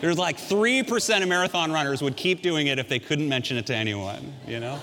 There's 0.00 0.18
like 0.18 0.36
3% 0.38 1.22
of 1.22 1.28
marathon 1.28 1.72
runners 1.72 2.02
would 2.02 2.16
keep 2.16 2.42
doing 2.42 2.66
it 2.66 2.78
if 2.78 2.88
they 2.88 2.98
couldn't 2.98 3.28
mention 3.28 3.56
it 3.56 3.66
to 3.66 3.74
anyone, 3.74 4.34
you 4.46 4.60
know? 4.60 4.78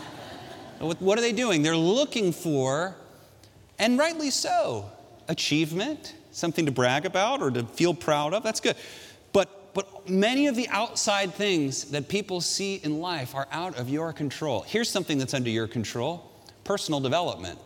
What 0.80 1.18
are 1.18 1.22
they 1.22 1.32
doing? 1.32 1.62
They're 1.62 1.78
looking 1.78 2.32
for, 2.32 2.96
and 3.80 3.98
rightly 3.98 4.30
so, 4.30 4.92
achievement, 5.28 6.16
something 6.32 6.66
to 6.66 6.72
brag 6.72 7.06
about 7.06 7.42
or 7.42 7.52
to 7.52 7.64
feel 7.64 7.94
proud 7.94 8.34
of. 8.34 8.44
That's 8.44 8.60
good. 8.60 8.76
But, 9.32 9.74
but 9.74 10.10
many 10.10 10.48
of 10.48 10.56
the 10.56 10.68
outside 10.70 11.34
things 11.34 11.86
that 11.92 12.10
people 12.10 12.42
see 12.42 12.76
in 12.84 13.00
life 13.00 13.36
are 13.36 13.48
out 13.52 13.78
of 13.78 13.90
your 13.90 14.12
control. 14.12 14.62
Here's 14.62 14.90
something 14.90 15.18
that's 15.18 15.34
under 15.34 15.50
your 15.50 15.68
control 15.68 16.32
personal 16.64 17.00
development. 17.00 17.60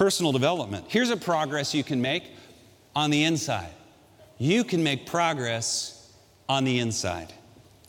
Personal 0.00 0.32
development. 0.32 0.86
Here's 0.88 1.10
a 1.10 1.16
progress 1.18 1.74
you 1.74 1.84
can 1.84 2.00
make 2.00 2.24
on 2.96 3.10
the 3.10 3.24
inside. 3.24 3.68
You 4.38 4.64
can 4.64 4.82
make 4.82 5.04
progress 5.04 6.10
on 6.48 6.64
the 6.64 6.78
inside. 6.78 7.34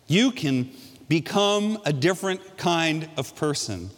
You 0.08 0.34
can 0.34 0.72
become 1.08 1.80
a 1.86 1.94
different 1.94 2.58
kind 2.58 3.08
of 3.16 3.34
person. 3.38 3.92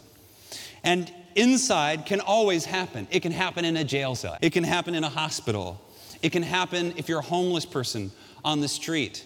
And 0.84 1.12
inside 1.34 2.06
can 2.06 2.20
always 2.20 2.64
happen. 2.64 3.08
It 3.10 3.18
can 3.18 3.32
happen 3.32 3.64
in 3.64 3.76
a 3.76 3.82
jail 3.82 4.14
cell, 4.14 4.38
it 4.40 4.50
can 4.50 4.62
happen 4.62 4.94
in 4.94 5.02
a 5.02 5.08
hospital, 5.08 5.82
it 6.22 6.30
can 6.30 6.44
happen 6.44 6.94
if 6.96 7.08
you're 7.08 7.18
a 7.18 7.22
homeless 7.22 7.66
person 7.66 8.12
on 8.44 8.60
the 8.60 8.68
street. 8.68 9.24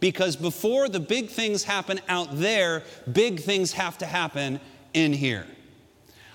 Because 0.00 0.34
before 0.34 0.88
the 0.88 0.98
big 0.98 1.28
things 1.28 1.62
happen 1.62 2.00
out 2.08 2.28
there, 2.32 2.84
big 3.12 3.40
things 3.40 3.72
have 3.72 3.98
to 3.98 4.06
happen 4.06 4.60
in 4.94 5.12
here. 5.12 5.46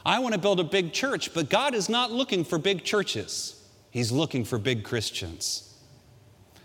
I 0.05 0.19
want 0.19 0.33
to 0.33 0.39
build 0.39 0.59
a 0.59 0.63
big 0.63 0.93
church, 0.93 1.33
but 1.33 1.49
God 1.49 1.73
is 1.73 1.89
not 1.89 2.11
looking 2.11 2.43
for 2.43 2.59
big 2.59 2.83
churches. 2.83 3.63
He's 3.89 4.11
looking 4.11 4.45
for 4.45 4.59
big 4.59 4.83
Christians. 4.83 5.73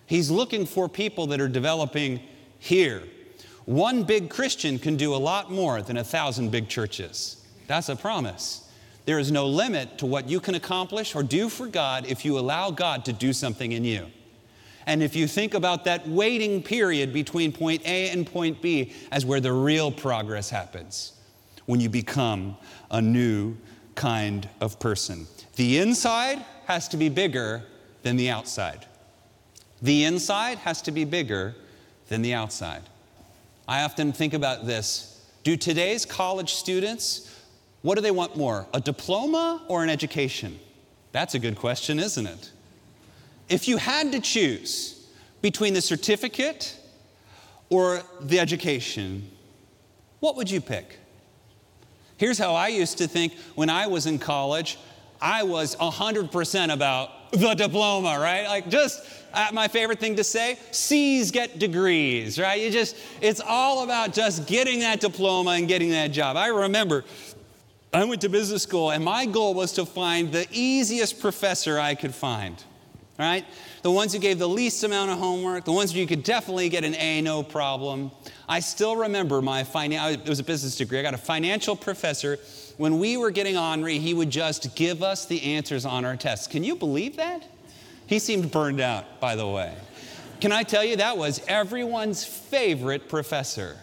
He's 0.07 0.31
looking 0.31 0.67
for 0.67 0.89
people 0.89 1.29
that 1.29 1.41
are 1.41 1.49
developing 1.49 2.21
here. 2.59 3.05
One 3.65 4.03
big 4.03 4.29
Christian 4.29 4.79
can 4.79 4.97
do 4.97 5.15
a 5.15 5.17
lot 5.17 5.51
more 5.51 5.81
than 5.81 5.97
a 5.97 6.05
thousand 6.05 6.51
big 6.51 6.69
churches. 6.69 7.47
That's 7.67 7.89
a 7.89 7.97
promise. 7.97 8.69
There 9.07 9.19
is 9.19 9.31
no 9.31 9.47
limit 9.47 9.99
to 9.99 10.07
what 10.07 10.29
you 10.29 10.41
can 10.41 10.55
accomplish 10.57 11.15
or 11.15 11.23
do 11.23 11.49
for 11.49 11.67
God 11.67 12.07
if 12.07 12.25
you 12.25 12.39
allow 12.39 12.71
God 12.71 13.05
to 13.07 13.13
do 13.13 13.33
something 13.33 13.73
in 13.73 13.85
you. 13.85 14.07
And 14.87 15.03
if 15.03 15.15
you 15.15 15.27
think 15.27 15.55
about 15.55 15.85
that 15.85 16.09
waiting 16.09 16.63
period 16.63 17.13
between 17.13 17.53
point 17.53 17.87
A 17.87 18.11
and 18.11 18.27
point 18.27 18.61
B 18.61 18.93
as 19.13 19.25
where 19.25 19.41
the 19.41 19.53
real 19.53 19.93
progress 19.93 20.51
happens, 20.51 21.13
when 21.67 21.81
you 21.81 21.89
become 21.89 22.57
a 22.91 23.01
new 23.01 23.57
kind 23.95 24.49
of 24.61 24.79
person. 24.79 25.27
The 25.57 25.79
inside 25.79 26.45
has 26.67 26.89
to 26.89 26.97
be 26.97 27.09
bigger 27.09 27.63
than 28.03 28.17
the 28.17 28.31
outside. 28.31 28.87
The 29.83 30.05
inside 30.05 30.59
has 30.59 30.83
to 30.83 30.91
be 30.91 31.05
bigger 31.05 31.55
than 32.09 32.23
the 32.23 32.35
outside. 32.35 32.83
I 33.69 33.83
often 33.83 34.13
think 34.13 34.35
about 34.35 34.67
this. 34.67 35.25
Do 35.43 35.57
today's 35.57 36.05
college 36.05 36.55
students 36.55 37.31
what 37.83 37.95
do 37.95 38.03
they 38.03 38.11
want 38.11 38.37
more, 38.37 38.67
a 38.75 38.81
diploma 38.81 39.63
or 39.69 39.83
an 39.83 39.91
education? 39.91 40.59
That's 41.13 41.35
a 41.35 41.39
good 41.39 41.57
question, 41.57 41.99
isn't 41.99 42.27
it? 42.27 42.51
If 43.49 43.67
you 43.67 43.79
had 43.79 44.13
to 44.13 44.21
choose 44.21 45.09
between 45.41 45.75
the 45.75 45.81
certificate 45.81 46.77
or 47.71 48.03
the 48.21 48.39
education, 48.39 49.31
what 50.21 50.37
would 50.37 50.51
you 50.51 50.61
pick? 50.61 50.99
Here's 52.21 52.37
how 52.37 52.55
I 52.55 52.69
used 52.69 52.99
to 52.99 53.09
think 53.09 53.33
when 53.55 53.71
I 53.71 53.87
was 53.87 54.05
in 54.05 54.19
college. 54.19 54.77
I 55.23 55.43
was 55.43 55.75
100% 55.77 56.71
about 56.71 57.33
the 57.33 57.55
diploma, 57.55 58.19
right? 58.21 58.47
Like, 58.47 58.69
just 58.69 59.03
uh, 59.33 59.49
my 59.55 59.69
favorite 59.69 60.01
thing 60.01 60.17
to 60.17 60.25
say 60.25 60.59
C's 60.71 61.31
get 61.31 61.59
degrees, 61.59 62.39
right? 62.39 62.61
You 62.61 62.71
just, 62.71 62.95
it's 63.23 63.41
all 63.41 63.85
about 63.85 64.13
just 64.13 64.47
getting 64.47 64.81
that 64.81 65.01
diploma 65.01 65.53
and 65.53 65.67
getting 65.67 65.93
that 65.93 66.09
job. 66.09 66.37
I 66.37 66.49
remember 66.49 67.07
I 67.91 68.05
went 68.05 68.21
to 68.21 68.29
business 68.29 68.65
school, 68.65 68.91
and 68.91 69.03
my 69.03 69.25
goal 69.25 69.55
was 69.55 69.73
to 69.73 69.87
find 69.87 70.31
the 70.31 70.47
easiest 70.51 71.21
professor 71.21 71.81
I 71.81 71.95
could 71.95 72.15
find. 72.15 72.63
Right? 73.21 73.45
The 73.83 73.91
ones 73.91 74.15
who 74.15 74.19
gave 74.19 74.39
the 74.39 74.49
least 74.49 74.83
amount 74.83 75.11
of 75.11 75.19
homework, 75.19 75.67
the 75.67 75.73
ones 75.73 75.93
where 75.93 76.01
you 76.01 76.07
could 76.07 76.23
definitely 76.23 76.71
get 76.71 76.85
an 76.85 76.95
A, 76.95 77.21
no 77.21 77.43
problem. 77.43 78.11
I 78.49 78.61
still 78.61 78.97
remember 78.97 79.43
my 79.43 79.63
financial, 79.63 80.23
it 80.23 80.27
was 80.27 80.39
a 80.39 80.45
business 80.45 80.75
degree. 80.75 80.99
I 80.99 81.03
got 81.03 81.13
a 81.13 81.19
financial 81.19 81.77
professor. 81.77 82.39
When 82.79 82.99
we 82.99 83.19
were 83.19 83.31
getting 83.31 83.59
ornery, 83.59 83.99
he 83.99 84.15
would 84.15 84.31
just 84.31 84.75
give 84.75 85.03
us 85.03 85.27
the 85.27 85.43
answers 85.43 85.85
on 85.85 86.07
our 86.07 86.17
tests. 86.17 86.47
Can 86.47 86.65
you 86.65 86.75
believe 86.75 87.17
that? 87.17 87.47
He 88.07 88.19
seemed 88.19 88.51
burned 88.51 88.81
out, 88.81 89.21
by 89.21 89.37
the 89.37 89.47
way. 89.47 89.75
Can 90.41 90.51
I 90.51 90.63
tell 90.63 90.83
you, 90.83 90.97
that 90.97 91.19
was 91.19 91.43
everyone's 91.47 92.25
favorite 92.25 93.07
professor. 93.07 93.77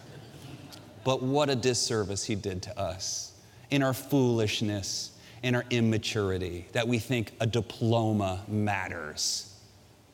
But 1.04 1.22
what 1.22 1.48
a 1.48 1.54
disservice 1.54 2.24
he 2.24 2.34
did 2.34 2.60
to 2.64 2.76
us 2.76 3.32
in 3.70 3.84
our 3.84 3.94
foolishness, 3.94 5.12
in 5.42 5.54
our 5.54 5.64
immaturity, 5.70 6.66
that 6.72 6.86
we 6.86 6.98
think 6.98 7.32
a 7.40 7.46
diploma 7.46 8.42
matters. 8.48 9.54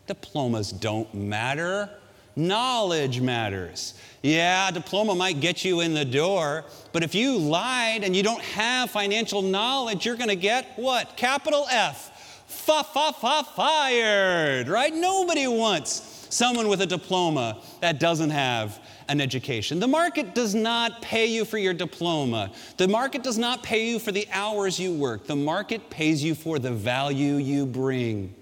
Diplomas 0.07 0.71
don't 0.71 1.13
matter. 1.15 1.89
Knowledge 2.37 3.21
matters. 3.21 3.95
Yeah, 4.23 4.69
a 4.69 4.73
diploma 4.73 5.15
might 5.15 5.41
get 5.41 5.65
you 5.65 5.81
in 5.81 5.95
the 5.95 6.05
door, 6.05 6.65
but 6.93 7.03
if 7.03 7.15
you 7.15 7.39
lied 7.39 8.03
and 8.03 8.15
you 8.15 8.23
don't 8.23 8.43
have 8.43 8.91
financial 8.91 9.41
knowledge, 9.41 10.05
you're 10.05 10.17
going 10.17 10.29
to 10.29 10.37
get 10.37 10.73
what? 10.77 11.17
Capital 11.17 11.67
F. 11.71 12.11
Fa 12.47 12.85
fa 12.85 13.13
fa 13.21 13.45
fired, 13.55 14.69
right? 14.69 14.95
Nobody 14.95 15.47
wants 15.47 16.27
someone 16.31 16.69
with 16.69 16.81
a 16.81 16.87
diploma 16.87 17.63
that 17.81 18.01
doesn't 18.01 18.31
have 18.31 18.81
an 19.09 19.21
education. 19.21 19.81
The 19.81 19.89
market 19.89 20.35
does 20.35 20.55
not 20.55 21.03
pay 21.03 21.27
you 21.27 21.45
for 21.45 21.59
your 21.59 21.75
diploma. 21.75 22.53
The 22.77 22.89
market 22.89 23.23
does 23.23 23.39
not 23.39 23.63
pay 23.63 23.89
you 23.89 23.99
for 23.99 24.13
the 24.13 24.27
hours 24.33 24.79
you 24.79 24.93
work. 24.93 25.27
The 25.27 25.37
market 25.37 25.91
pays 25.91 26.23
you 26.23 26.35
for 26.35 26.59
the 26.59 26.71
value 26.71 27.35
you 27.35 27.67
bring. 27.67 28.35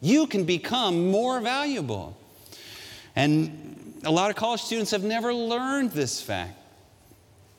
You 0.00 0.26
can 0.26 0.44
become 0.44 1.10
more 1.10 1.40
valuable. 1.40 2.16
And 3.14 4.00
a 4.04 4.10
lot 4.10 4.30
of 4.30 4.36
college 4.36 4.62
students 4.62 4.90
have 4.90 5.04
never 5.04 5.32
learned 5.32 5.92
this 5.92 6.20
fact. 6.20 6.58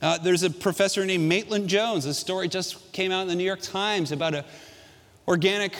Uh, 0.01 0.17
there's 0.17 0.43
a 0.43 0.49
professor 0.49 1.05
named 1.05 1.27
Maitland 1.29 1.69
Jones. 1.69 2.05
A 2.05 2.13
story 2.13 2.49
just 2.49 2.91
came 2.91 3.11
out 3.11 3.21
in 3.21 3.29
the 3.29 3.35
New 3.35 3.45
York 3.45 3.61
Times 3.61 4.11
about 4.11 4.35
an 4.35 4.43
organic 5.27 5.77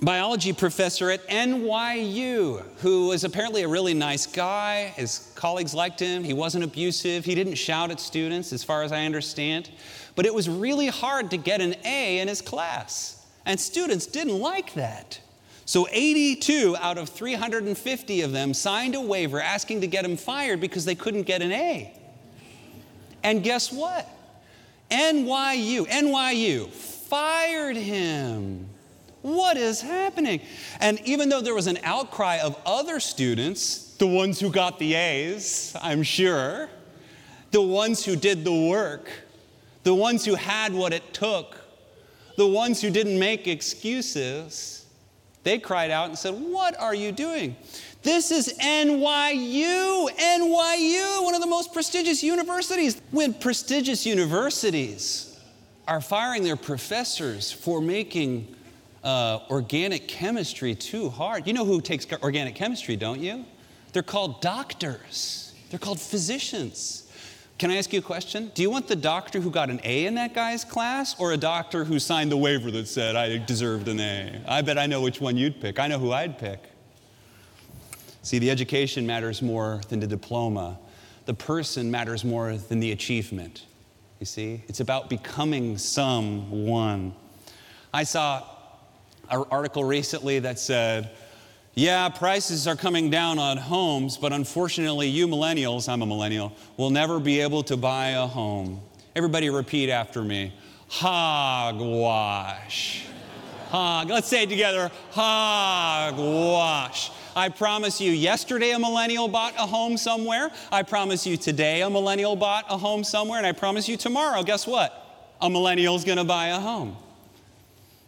biology 0.00 0.52
professor 0.52 1.10
at 1.10 1.26
NYU 1.28 2.62
who 2.78 3.08
was 3.08 3.24
apparently 3.24 3.62
a 3.62 3.68
really 3.68 3.94
nice 3.94 4.26
guy. 4.26 4.92
His 4.96 5.32
colleagues 5.34 5.74
liked 5.74 6.00
him. 6.00 6.22
He 6.22 6.34
wasn't 6.34 6.64
abusive. 6.64 7.24
He 7.24 7.34
didn't 7.34 7.54
shout 7.54 7.90
at 7.90 8.00
students, 8.00 8.52
as 8.52 8.62
far 8.62 8.82
as 8.82 8.92
I 8.92 9.04
understand. 9.04 9.70
But 10.14 10.26
it 10.26 10.34
was 10.34 10.48
really 10.48 10.88
hard 10.88 11.30
to 11.30 11.36
get 11.36 11.60
an 11.60 11.74
A 11.84 12.18
in 12.18 12.28
his 12.28 12.42
class. 12.42 13.26
And 13.46 13.58
students 13.58 14.06
didn't 14.06 14.38
like 14.38 14.74
that. 14.74 15.20
So 15.64 15.88
82 15.90 16.76
out 16.78 16.98
of 16.98 17.08
350 17.08 18.20
of 18.20 18.32
them 18.32 18.54
signed 18.54 18.94
a 18.94 19.00
waiver 19.00 19.40
asking 19.40 19.80
to 19.80 19.86
get 19.86 20.04
him 20.04 20.16
fired 20.16 20.60
because 20.60 20.84
they 20.84 20.94
couldn't 20.94 21.22
get 21.22 21.42
an 21.42 21.52
A. 21.52 21.92
And 23.24 23.42
guess 23.42 23.72
what? 23.72 24.08
NYU, 24.90 25.86
NYU 25.88 26.68
fired 26.68 27.76
him 27.76 28.65
what 29.26 29.56
is 29.56 29.80
happening? 29.80 30.40
And 30.78 31.00
even 31.04 31.28
though 31.28 31.40
there 31.40 31.54
was 31.54 31.66
an 31.66 31.78
outcry 31.82 32.38
of 32.38 32.56
other 32.64 33.00
students, 33.00 33.94
the 33.96 34.06
ones 34.06 34.38
who 34.38 34.50
got 34.50 34.78
the 34.78 34.94
A's, 34.94 35.74
I'm 35.82 36.04
sure, 36.04 36.68
the 37.50 37.60
ones 37.60 38.04
who 38.04 38.14
did 38.14 38.44
the 38.44 38.68
work, 38.68 39.08
the 39.82 39.94
ones 39.94 40.24
who 40.24 40.36
had 40.36 40.72
what 40.72 40.92
it 40.92 41.12
took, 41.12 41.58
the 42.36 42.46
ones 42.46 42.80
who 42.80 42.90
didn't 42.90 43.18
make 43.18 43.48
excuses, 43.48 44.86
they 45.42 45.58
cried 45.58 45.90
out 45.90 46.08
and 46.08 46.16
said, 46.18 46.34
What 46.34 46.78
are 46.78 46.94
you 46.94 47.10
doing? 47.10 47.56
This 48.02 48.30
is 48.30 48.54
NYU, 48.60 50.08
NYU, 50.08 51.24
one 51.24 51.34
of 51.34 51.40
the 51.40 51.48
most 51.48 51.72
prestigious 51.72 52.22
universities. 52.22 53.00
When 53.10 53.34
prestigious 53.34 54.06
universities 54.06 55.36
are 55.88 56.00
firing 56.00 56.44
their 56.44 56.56
professors 56.56 57.50
for 57.50 57.80
making 57.80 58.55
uh, 59.06 59.38
organic 59.50 60.08
chemistry 60.08 60.74
too 60.74 61.08
hard. 61.08 61.46
You 61.46 61.52
know 61.52 61.64
who 61.64 61.80
takes 61.80 62.06
organic 62.22 62.56
chemistry, 62.56 62.96
don't 62.96 63.20
you? 63.20 63.44
They're 63.92 64.02
called 64.02 64.42
doctors, 64.42 65.54
they're 65.70 65.78
called 65.78 66.00
physicians. 66.00 67.04
Can 67.58 67.70
I 67.70 67.76
ask 67.76 67.90
you 67.90 68.00
a 68.00 68.02
question? 68.02 68.50
Do 68.54 68.60
you 68.60 68.68
want 68.68 68.86
the 68.86 68.96
doctor 68.96 69.40
who 69.40 69.50
got 69.50 69.70
an 69.70 69.80
A 69.82 70.04
in 70.04 70.16
that 70.16 70.34
guy's 70.34 70.62
class 70.62 71.18
or 71.18 71.32
a 71.32 71.38
doctor 71.38 71.84
who 71.84 71.98
signed 71.98 72.30
the 72.30 72.36
waiver 72.36 72.70
that 72.70 72.86
said 72.86 73.16
I 73.16 73.38
deserved 73.38 73.88
an 73.88 73.98
A? 73.98 74.42
I 74.46 74.60
bet 74.60 74.76
I 74.76 74.84
know 74.84 75.00
which 75.00 75.22
one 75.22 75.38
you'd 75.38 75.58
pick. 75.58 75.78
I 75.78 75.86
know 75.86 75.98
who 75.98 76.12
I'd 76.12 76.38
pick. 76.38 76.60
See, 78.20 78.38
the 78.38 78.50
education 78.50 79.06
matters 79.06 79.40
more 79.40 79.80
than 79.88 80.00
the 80.00 80.06
diploma. 80.06 80.78
The 81.24 81.32
person 81.32 81.90
matters 81.90 82.26
more 82.26 82.54
than 82.58 82.80
the 82.80 82.92
achievement. 82.92 83.64
You 84.20 84.26
see, 84.26 84.62
it's 84.68 84.80
about 84.80 85.08
becoming 85.08 85.78
someone. 85.78 87.14
I 87.94 88.02
saw 88.02 88.44
article 89.30 89.84
recently 89.84 90.38
that 90.40 90.58
said, 90.58 91.10
Yeah, 91.74 92.08
prices 92.08 92.66
are 92.66 92.76
coming 92.76 93.10
down 93.10 93.38
on 93.38 93.56
homes, 93.56 94.16
but 94.16 94.32
unfortunately, 94.32 95.08
you 95.08 95.28
millennials, 95.28 95.88
I'm 95.88 96.02
a 96.02 96.06
millennial, 96.06 96.52
will 96.76 96.90
never 96.90 97.20
be 97.20 97.40
able 97.40 97.62
to 97.64 97.76
buy 97.76 98.08
a 98.08 98.26
home. 98.26 98.80
Everybody 99.14 99.50
repeat 99.50 99.90
after 99.90 100.22
me 100.22 100.52
hogwash. 100.88 102.26
Hog, 103.68 104.08
let's 104.08 104.28
say 104.28 104.44
it 104.44 104.48
together 104.48 104.90
hogwash. 105.10 107.10
I 107.34 107.50
promise 107.50 108.00
you, 108.00 108.12
yesterday 108.12 108.70
a 108.70 108.78
millennial 108.78 109.28
bought 109.28 109.54
a 109.56 109.66
home 109.66 109.98
somewhere. 109.98 110.50
I 110.72 110.82
promise 110.82 111.26
you, 111.26 111.36
today 111.36 111.82
a 111.82 111.90
millennial 111.90 112.36
bought 112.36 112.64
a 112.70 112.78
home 112.78 113.04
somewhere. 113.04 113.38
And 113.38 113.46
I 113.46 113.52
promise 113.52 113.88
you, 113.88 113.96
tomorrow, 113.96 114.42
guess 114.42 114.66
what? 114.66 115.02
A 115.42 115.50
millennial's 115.50 116.04
gonna 116.04 116.24
buy 116.24 116.48
a 116.48 116.58
home. 116.58 116.96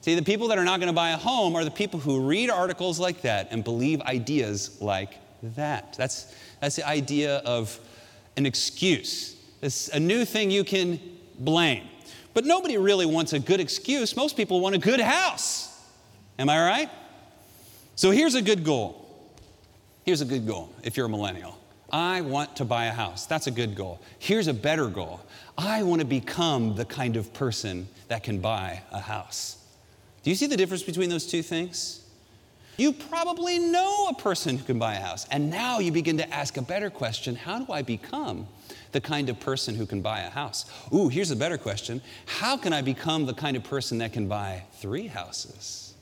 See, 0.01 0.15
the 0.15 0.23
people 0.23 0.49
that 0.49 0.59
are 0.59 0.65
not 0.65 0.81
going 0.81 0.89
to 0.89 0.95
buy 0.95 1.11
a 1.11 1.17
home 1.17 1.57
are 1.57 1.65
the 1.65 1.71
people 1.71 1.99
who 1.99 2.27
read 2.27 2.51
articles 2.51 3.01
like 3.01 3.23
that 3.23 3.49
and 3.51 3.65
believe 3.65 4.01
ideas 4.03 4.81
like 4.81 5.15
that. 5.43 5.95
That's, 5.99 6.35
that's 6.61 6.77
the 6.77 6.87
idea 6.87 7.39
of 7.39 7.79
an 8.37 8.47
excuse. 8.47 9.37
It's 9.61 9.89
a 9.89 9.99
new 9.99 10.25
thing 10.25 10.51
you 10.51 10.65
can 10.65 11.01
blame. 11.39 11.89
But 12.33 12.45
nobody 12.45 12.79
really 12.79 13.07
wants 13.07 13.33
a 13.33 13.41
good 13.41 13.59
excuse. 13.59 14.17
Most 14.17 14.37
people 14.37 14.61
want 14.61 14.77
a 14.77 14.79
good 14.79 15.01
house. 15.01 15.83
Am 16.39 16.49
I 16.49 16.65
right? 16.65 16.91
So 17.97 18.13
here's 18.13 18.37
a 18.37 18.43
good 18.43 18.63
goal. 18.63 19.05
Here's 20.05 20.21
a 20.21 20.25
good 20.25 20.47
goal 20.47 20.73
if 20.85 20.97
you're 20.97 21.07
a 21.07 21.11
millennial. 21.11 21.59
I 21.93 22.21
want 22.21 22.57
to 22.57 22.65
buy 22.65 22.87
a 22.87 22.93
house. 22.93 23.27
That's 23.27 23.47
a 23.47 23.51
good 23.51 23.75
goal. 23.75 24.01
Here's 24.19 24.47
a 24.47 24.55
better 24.55 24.87
goal. 24.87 25.21
I 25.57 25.83
want 25.83 26.01
to 26.01 26.07
become 26.07 26.77
the 26.77 26.85
kind 26.85 27.17
of 27.17 27.33
person 27.33 27.89
that 28.07 28.23
can 28.23 28.39
buy 28.41 28.83
a 28.93 29.01
house. 29.01 29.58
Do 30.29 30.31
you 30.31 30.37
see 30.37 30.47
the 30.47 30.59
difference 30.59 30.83
between 30.83 31.09
those 31.09 31.25
two 31.25 31.41
things? 31.41 32.03
You 32.77 32.93
probably 32.93 33.59
know 33.59 34.09
a 34.11 34.15
person 34.15 34.59
who 34.59 34.65
can 34.65 34.79
buy 34.79 34.97
a 34.97 35.01
house. 35.01 35.27
And 35.31 35.49
now 35.49 35.79
you 35.79 35.91
begin 35.91 36.19
to 36.19 36.31
ask 36.31 36.59
a 36.59 36.61
better 36.61 36.91
question 36.91 37.35
How 37.35 37.61
do 37.61 37.73
I 37.73 37.81
become 37.81 38.47
the 38.93 39.01
kind 39.01 39.31
of 39.31 39.41
person 39.41 39.75
who 39.75 39.87
can 39.87 40.03
buy 40.03 40.21
a 40.21 40.29
house? 40.29 40.71
Ooh, 40.93 41.09
here's 41.09 41.31
a 41.31 41.37
better 41.37 41.57
question 41.57 42.03
How 42.27 42.59
can 42.59 42.75
I 42.75 42.83
become 42.83 43.25
the 43.25 43.33
kind 43.33 43.57
of 43.57 43.65
person 43.65 43.97
that 43.99 44.13
can 44.13 44.29
buy 44.29 44.65
three 44.75 45.07
houses? 45.07 45.95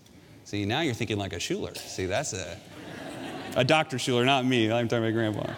See, 0.43 0.65
now 0.65 0.81
you're 0.81 0.93
thinking 0.93 1.19
like 1.19 1.33
a 1.33 1.37
Schuller. 1.37 1.77
See, 1.77 2.07
that's 2.07 2.33
a, 2.33 2.59
a 3.55 3.63
Dr. 3.63 3.97
Schuller, 3.97 4.27
not 4.27 4.45
me. 4.45 4.73
I'm 4.73 4.89
talking 4.89 5.05
about 5.05 5.15
grandpa. 5.15 5.53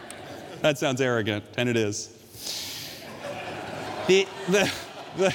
That 0.60 0.76
sounds 0.76 1.00
arrogant, 1.00 1.42
and 1.56 1.70
it 1.70 1.76
is. 1.78 2.08
The, 4.08 4.28
the, 4.50 4.70
the, 5.16 5.34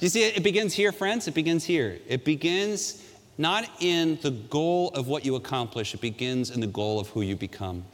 you 0.00 0.08
see, 0.08 0.24
it 0.24 0.42
begins 0.42 0.74
here, 0.74 0.92
friends. 0.92 1.28
It 1.28 1.34
begins 1.34 1.64
here. 1.64 1.98
It 2.06 2.24
begins 2.24 3.04
not 3.38 3.68
in 3.80 4.18
the 4.20 4.32
goal 4.32 4.90
of 4.90 5.06
what 5.06 5.24
you 5.24 5.36
accomplish, 5.36 5.94
it 5.94 6.00
begins 6.00 6.50
in 6.50 6.60
the 6.60 6.66
goal 6.66 6.98
of 6.98 7.08
who 7.08 7.22
you 7.22 7.36
become. 7.36 7.84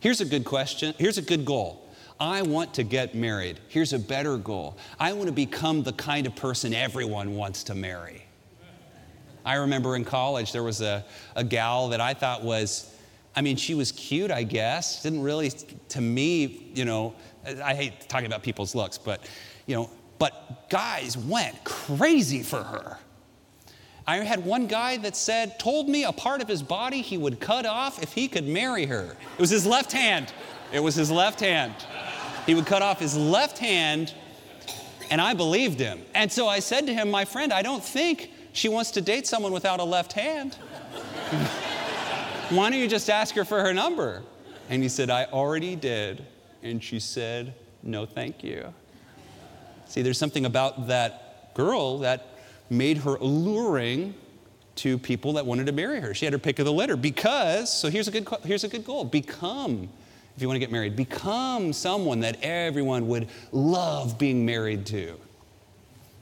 Here's 0.00 0.20
a 0.20 0.26
good 0.26 0.44
question. 0.44 0.94
Here's 0.98 1.16
a 1.16 1.22
good 1.22 1.46
goal. 1.46 1.80
I 2.20 2.42
want 2.42 2.74
to 2.74 2.82
get 2.82 3.14
married. 3.14 3.58
Here's 3.68 3.94
a 3.94 3.98
better 3.98 4.36
goal. 4.36 4.76
I 5.00 5.14
want 5.14 5.26
to 5.26 5.32
become 5.32 5.82
the 5.82 5.94
kind 5.94 6.26
of 6.26 6.36
person 6.36 6.74
everyone 6.74 7.34
wants 7.34 7.64
to 7.64 7.74
marry. 7.74 8.24
I 9.46 9.54
remember 9.56 9.96
in 9.96 10.04
college 10.04 10.52
there 10.52 10.62
was 10.62 10.80
a, 10.80 11.04
a 11.36 11.42
gal 11.42 11.88
that 11.88 12.00
I 12.00 12.14
thought 12.14 12.42
was, 12.42 12.94
I 13.34 13.40
mean, 13.40 13.56
she 13.56 13.74
was 13.74 13.92
cute, 13.92 14.30
I 14.30 14.42
guess. 14.42 15.02
Didn't 15.02 15.22
really, 15.22 15.50
to 15.88 16.00
me, 16.00 16.70
you 16.74 16.84
know, 16.84 17.14
I 17.62 17.74
hate 17.74 18.08
talking 18.08 18.26
about 18.26 18.42
people's 18.42 18.74
looks, 18.74 18.96
but, 18.96 19.28
you 19.66 19.74
know, 19.74 19.90
but 20.24 20.70
guys 20.70 21.18
went 21.18 21.62
crazy 21.64 22.42
for 22.42 22.62
her. 22.62 22.96
I 24.06 24.16
had 24.20 24.42
one 24.42 24.66
guy 24.66 24.96
that 24.96 25.16
said, 25.16 25.58
told 25.58 25.86
me 25.86 26.04
a 26.04 26.12
part 26.12 26.40
of 26.40 26.48
his 26.48 26.62
body 26.62 27.02
he 27.02 27.18
would 27.18 27.40
cut 27.40 27.66
off 27.66 28.02
if 28.02 28.14
he 28.14 28.26
could 28.26 28.48
marry 28.48 28.86
her. 28.86 29.18
It 29.34 29.38
was 29.38 29.50
his 29.50 29.66
left 29.66 29.92
hand. 29.92 30.32
It 30.72 30.80
was 30.80 30.94
his 30.94 31.10
left 31.10 31.40
hand. 31.40 31.74
He 32.46 32.54
would 32.54 32.64
cut 32.64 32.80
off 32.80 33.00
his 33.00 33.14
left 33.14 33.58
hand, 33.58 34.14
and 35.10 35.20
I 35.20 35.34
believed 35.34 35.78
him. 35.78 36.00
And 36.14 36.32
so 36.32 36.48
I 36.48 36.60
said 36.60 36.86
to 36.86 36.94
him, 36.94 37.10
My 37.10 37.26
friend, 37.26 37.52
I 37.52 37.60
don't 37.60 37.84
think 37.84 38.30
she 38.54 38.70
wants 38.70 38.92
to 38.92 39.02
date 39.02 39.26
someone 39.26 39.52
without 39.52 39.78
a 39.78 39.84
left 39.84 40.14
hand. 40.14 40.54
Why 42.48 42.70
don't 42.70 42.80
you 42.80 42.88
just 42.88 43.10
ask 43.10 43.34
her 43.34 43.44
for 43.44 43.60
her 43.60 43.74
number? 43.74 44.22
And 44.70 44.82
he 44.82 44.88
said, 44.88 45.10
I 45.10 45.26
already 45.26 45.76
did. 45.76 46.24
And 46.62 46.82
she 46.82 46.98
said, 46.98 47.52
No, 47.82 48.06
thank 48.06 48.42
you. 48.42 48.72
See, 49.86 50.02
there's 50.02 50.18
something 50.18 50.44
about 50.44 50.88
that 50.88 51.54
girl 51.54 51.98
that 51.98 52.26
made 52.70 52.98
her 52.98 53.16
alluring 53.16 54.14
to 54.76 54.98
people 54.98 55.34
that 55.34 55.46
wanted 55.46 55.66
to 55.66 55.72
marry 55.72 56.00
her. 56.00 56.14
She 56.14 56.24
had 56.24 56.32
her 56.32 56.38
pick 56.38 56.58
of 56.58 56.64
the 56.64 56.72
litter 56.72 56.96
because, 56.96 57.72
so 57.72 57.88
here's 57.88 58.08
a 58.08 58.10
good, 58.10 58.26
here's 58.44 58.64
a 58.64 58.68
good 58.68 58.84
goal 58.84 59.04
become, 59.04 59.88
if 60.36 60.42
you 60.42 60.48
want 60.48 60.56
to 60.56 60.60
get 60.60 60.72
married, 60.72 60.96
become 60.96 61.72
someone 61.72 62.20
that 62.20 62.42
everyone 62.42 63.06
would 63.08 63.28
love 63.52 64.18
being 64.18 64.44
married 64.44 64.86
to. 64.86 65.18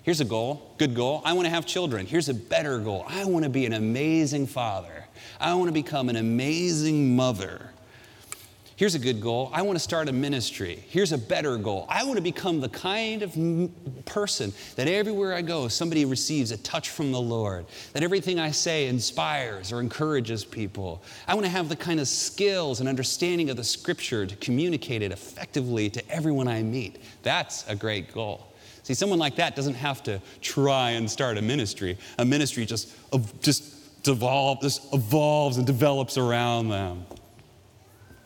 Here's 0.03 0.20
a 0.20 0.25
goal, 0.25 0.75
good 0.79 0.94
goal. 0.94 1.22
I 1.25 1.33
want 1.33 1.46
to 1.46 1.51
have 1.51 1.64
children. 1.64 2.07
Here's 2.07 2.29
a 2.29 2.35
better 2.35 2.79
goal. 2.79 3.05
I 3.09 3.25
want 3.25 3.44
to 3.44 3.48
be 3.48 3.66
an 3.66 3.72
amazing 3.72 4.48
father. 4.48 5.05
I 5.40 5.55
want 5.55 5.68
to 5.68 5.72
become 5.72 6.09
an 6.09 6.16
amazing 6.16 7.14
mother. 7.14 7.72
Here's 8.83 8.97
a 8.97 8.99
good 8.99 9.21
goal. 9.21 9.49
I 9.53 9.62
want 9.62 9.77
to 9.77 9.81
start 9.81 10.09
a 10.09 10.12
ministry. 10.12 10.85
Here's 10.88 11.12
a 11.12 11.18
better 11.18 11.57
goal. 11.57 11.87
I 11.88 12.03
want 12.03 12.16
to 12.16 12.21
become 12.21 12.59
the 12.59 12.68
kind 12.68 13.23
of 13.23 13.33
person 14.07 14.53
that 14.75 14.88
everywhere 14.88 15.35
I 15.35 15.40
go, 15.40 15.68
somebody 15.68 16.05
receives 16.05 16.51
a 16.51 16.57
touch 16.57 16.90
from 16.90 17.12
the 17.12 17.21
Lord, 17.21 17.66
that 17.92 18.03
everything 18.03 18.40
I 18.40 18.51
say 18.51 18.88
inspires 18.88 19.71
or 19.73 19.79
encourages 19.79 20.45
people. 20.45 21.01
I 21.29 21.35
want 21.35 21.47
to 21.47 21.51
have 21.53 21.68
the 21.68 21.77
kind 21.77 22.01
of 22.01 22.09
skills 22.09 22.81
and 22.81 22.88
understanding 22.88 23.51
of 23.51 23.57
the 23.57 23.62
scripture 23.62 24.27
to 24.27 24.35
communicate 24.35 25.01
it 25.01 25.12
effectively 25.12 25.88
to 25.88 26.11
everyone 26.11 26.49
I 26.49 26.64
meet. 26.64 27.05
That's 27.23 27.64
a 27.68 27.77
great 27.77 28.12
goal. 28.12 28.53
See, 28.83 28.95
someone 28.95 29.21
like 29.21 29.37
that 29.37 29.55
doesn't 29.55 29.75
have 29.75 30.03
to 30.03 30.21
try 30.40 30.90
and 30.90 31.09
start 31.09 31.38
a 31.38 31.42
ministry. 31.42 31.99
A 32.18 32.25
ministry 32.25 32.66
just, 32.66 32.92
just 33.42 34.03
devolve, 34.03 34.61
just 34.61 34.92
evolves 34.92 35.57
and 35.59 35.64
develops 35.68 36.18
around 36.18 36.71
them. 36.71 37.05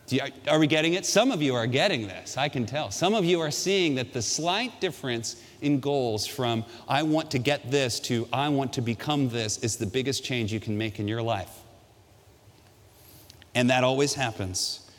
You, 0.09 0.21
are 0.47 0.59
we 0.59 0.67
getting 0.67 0.93
it? 0.93 1.05
Some 1.05 1.31
of 1.31 1.41
you 1.41 1.53
are 1.53 1.67
getting 1.67 2.07
this, 2.07 2.37
I 2.37 2.47
can 2.47 2.65
tell. 2.65 2.91
Some 2.91 3.13
of 3.13 3.25
you 3.25 3.41
are 3.41 3.51
seeing 3.51 3.95
that 3.95 4.13
the 4.13 4.21
slight 4.21 4.79
difference 4.79 5.41
in 5.61 5.79
goals 5.79 6.25
from 6.25 6.63
I 6.87 7.03
want 7.03 7.31
to 7.31 7.39
get 7.39 7.69
this 7.69 7.99
to 8.01 8.27
I 8.31 8.47
want 8.49 8.73
to 8.73 8.81
become 8.81 9.27
this 9.29 9.57
is 9.59 9.75
the 9.77 9.85
biggest 9.85 10.23
change 10.23 10.53
you 10.53 10.59
can 10.59 10.77
make 10.77 10.99
in 10.99 11.07
your 11.07 11.21
life. 11.21 11.51
And 13.53 13.69
that 13.69 13.83
always 13.83 14.13
happens, 14.13 14.89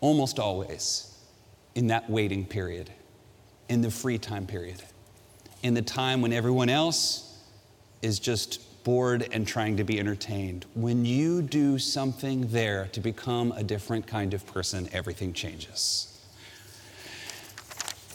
almost 0.00 0.38
always, 0.38 1.16
in 1.74 1.86
that 1.86 2.10
waiting 2.10 2.44
period, 2.44 2.90
in 3.68 3.80
the 3.80 3.90
free 3.90 4.18
time 4.18 4.46
period, 4.46 4.82
in 5.62 5.72
the 5.72 5.82
time 5.82 6.20
when 6.20 6.32
everyone 6.32 6.68
else 6.68 7.38
is 8.02 8.18
just 8.18 8.60
bored 8.84 9.28
and 9.32 9.46
trying 9.46 9.76
to 9.76 9.84
be 9.84 9.98
entertained. 9.98 10.66
When 10.74 11.04
you 11.04 11.42
do 11.42 11.78
something 11.78 12.48
there 12.48 12.88
to 12.92 13.00
become 13.00 13.52
a 13.52 13.62
different 13.62 14.06
kind 14.06 14.34
of 14.34 14.46
person, 14.46 14.88
everything 14.92 15.32
changes. 15.32 16.08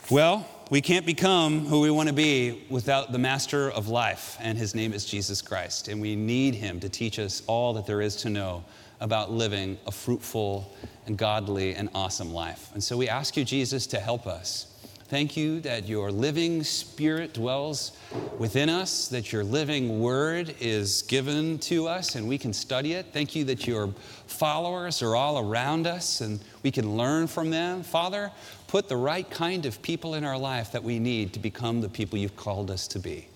Well, 0.10 0.48
we 0.70 0.82
can't 0.82 1.06
become 1.06 1.66
who 1.66 1.82
we 1.82 1.92
want 1.92 2.10
to 2.10 2.16
be 2.16 2.66
without 2.70 3.12
the 3.12 3.20
master 3.20 3.72
of 3.72 3.88
life, 3.88 4.38
and 4.40 4.58
his 4.58 4.76
name 4.76 4.94
is 4.94 5.06
Jesus 5.06 5.42
Christ. 5.42 5.88
And 5.88 6.02
we 6.02 6.16
need 6.16 6.56
him 6.56 6.80
to 6.82 6.90
teach 6.90 7.20
us 7.20 7.42
all 7.48 7.74
that 7.74 7.86
there 7.86 8.02
is 8.02 8.16
to 8.18 8.30
know 8.30 8.64
about 9.00 9.32
living 9.32 9.78
a 9.86 9.92
fruitful 9.92 10.74
and 11.06 11.18
godly 11.18 11.76
and 11.76 11.90
awesome 11.94 12.34
life. 12.34 12.70
And 12.74 12.84
so 12.84 12.98
we 12.98 13.08
ask 13.08 13.38
you, 13.38 13.46
Jesus, 13.46 13.88
to 13.88 14.00
help 14.00 14.28
us 14.28 14.77
Thank 15.10 15.38
you 15.38 15.62
that 15.62 15.88
your 15.88 16.12
living 16.12 16.64
spirit 16.64 17.34
dwells 17.34 17.94
within 18.38 18.70
us, 18.70 19.08
that 19.08 19.32
your 19.32 19.44
living 19.44 20.02
word 20.02 20.54
is 20.60 21.04
given 21.04 21.60
to 21.60 21.88
us 21.88 22.16
and 22.16 22.28
we 22.28 22.38
can 22.38 22.52
study 22.52 22.92
it. 22.92 23.08
Thank 23.14 23.34
you 23.34 23.46
that 23.46 23.66
your 23.66 23.94
followers 24.28 25.02
are 25.02 25.16
all 25.16 25.40
around 25.40 25.88
us 25.88 26.20
and 26.20 26.42
we 26.62 26.72
can 26.72 26.98
learn 26.98 27.28
from 27.28 27.50
them. 27.50 27.84
Father, 27.84 28.32
put 28.68 28.90
the 28.90 28.98
right 28.98 29.30
kind 29.30 29.66
of 29.66 29.82
people 29.82 30.16
in 30.16 30.26
our 30.26 30.38
life 30.38 30.74
that 30.74 30.84
we 30.84 31.00
need 31.00 31.32
to 31.34 31.40
become 31.40 31.80
the 31.80 31.90
people 31.90 32.18
you've 32.18 32.36
called 32.36 32.70
us 32.70 32.86
to 32.90 33.00
be. 33.00 33.30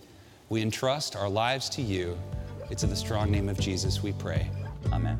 We 0.50 0.62
entrust 0.62 1.16
our 1.16 1.30
lives 1.30 1.70
to 1.70 1.82
you. 1.82 2.18
It's 2.70 2.84
in 2.84 2.90
the 2.90 2.98
strong 2.98 3.32
name 3.32 3.48
of 3.48 3.58
Jesus 3.58 4.04
we 4.04 4.12
pray. 4.12 4.50
Amen. 4.92 5.20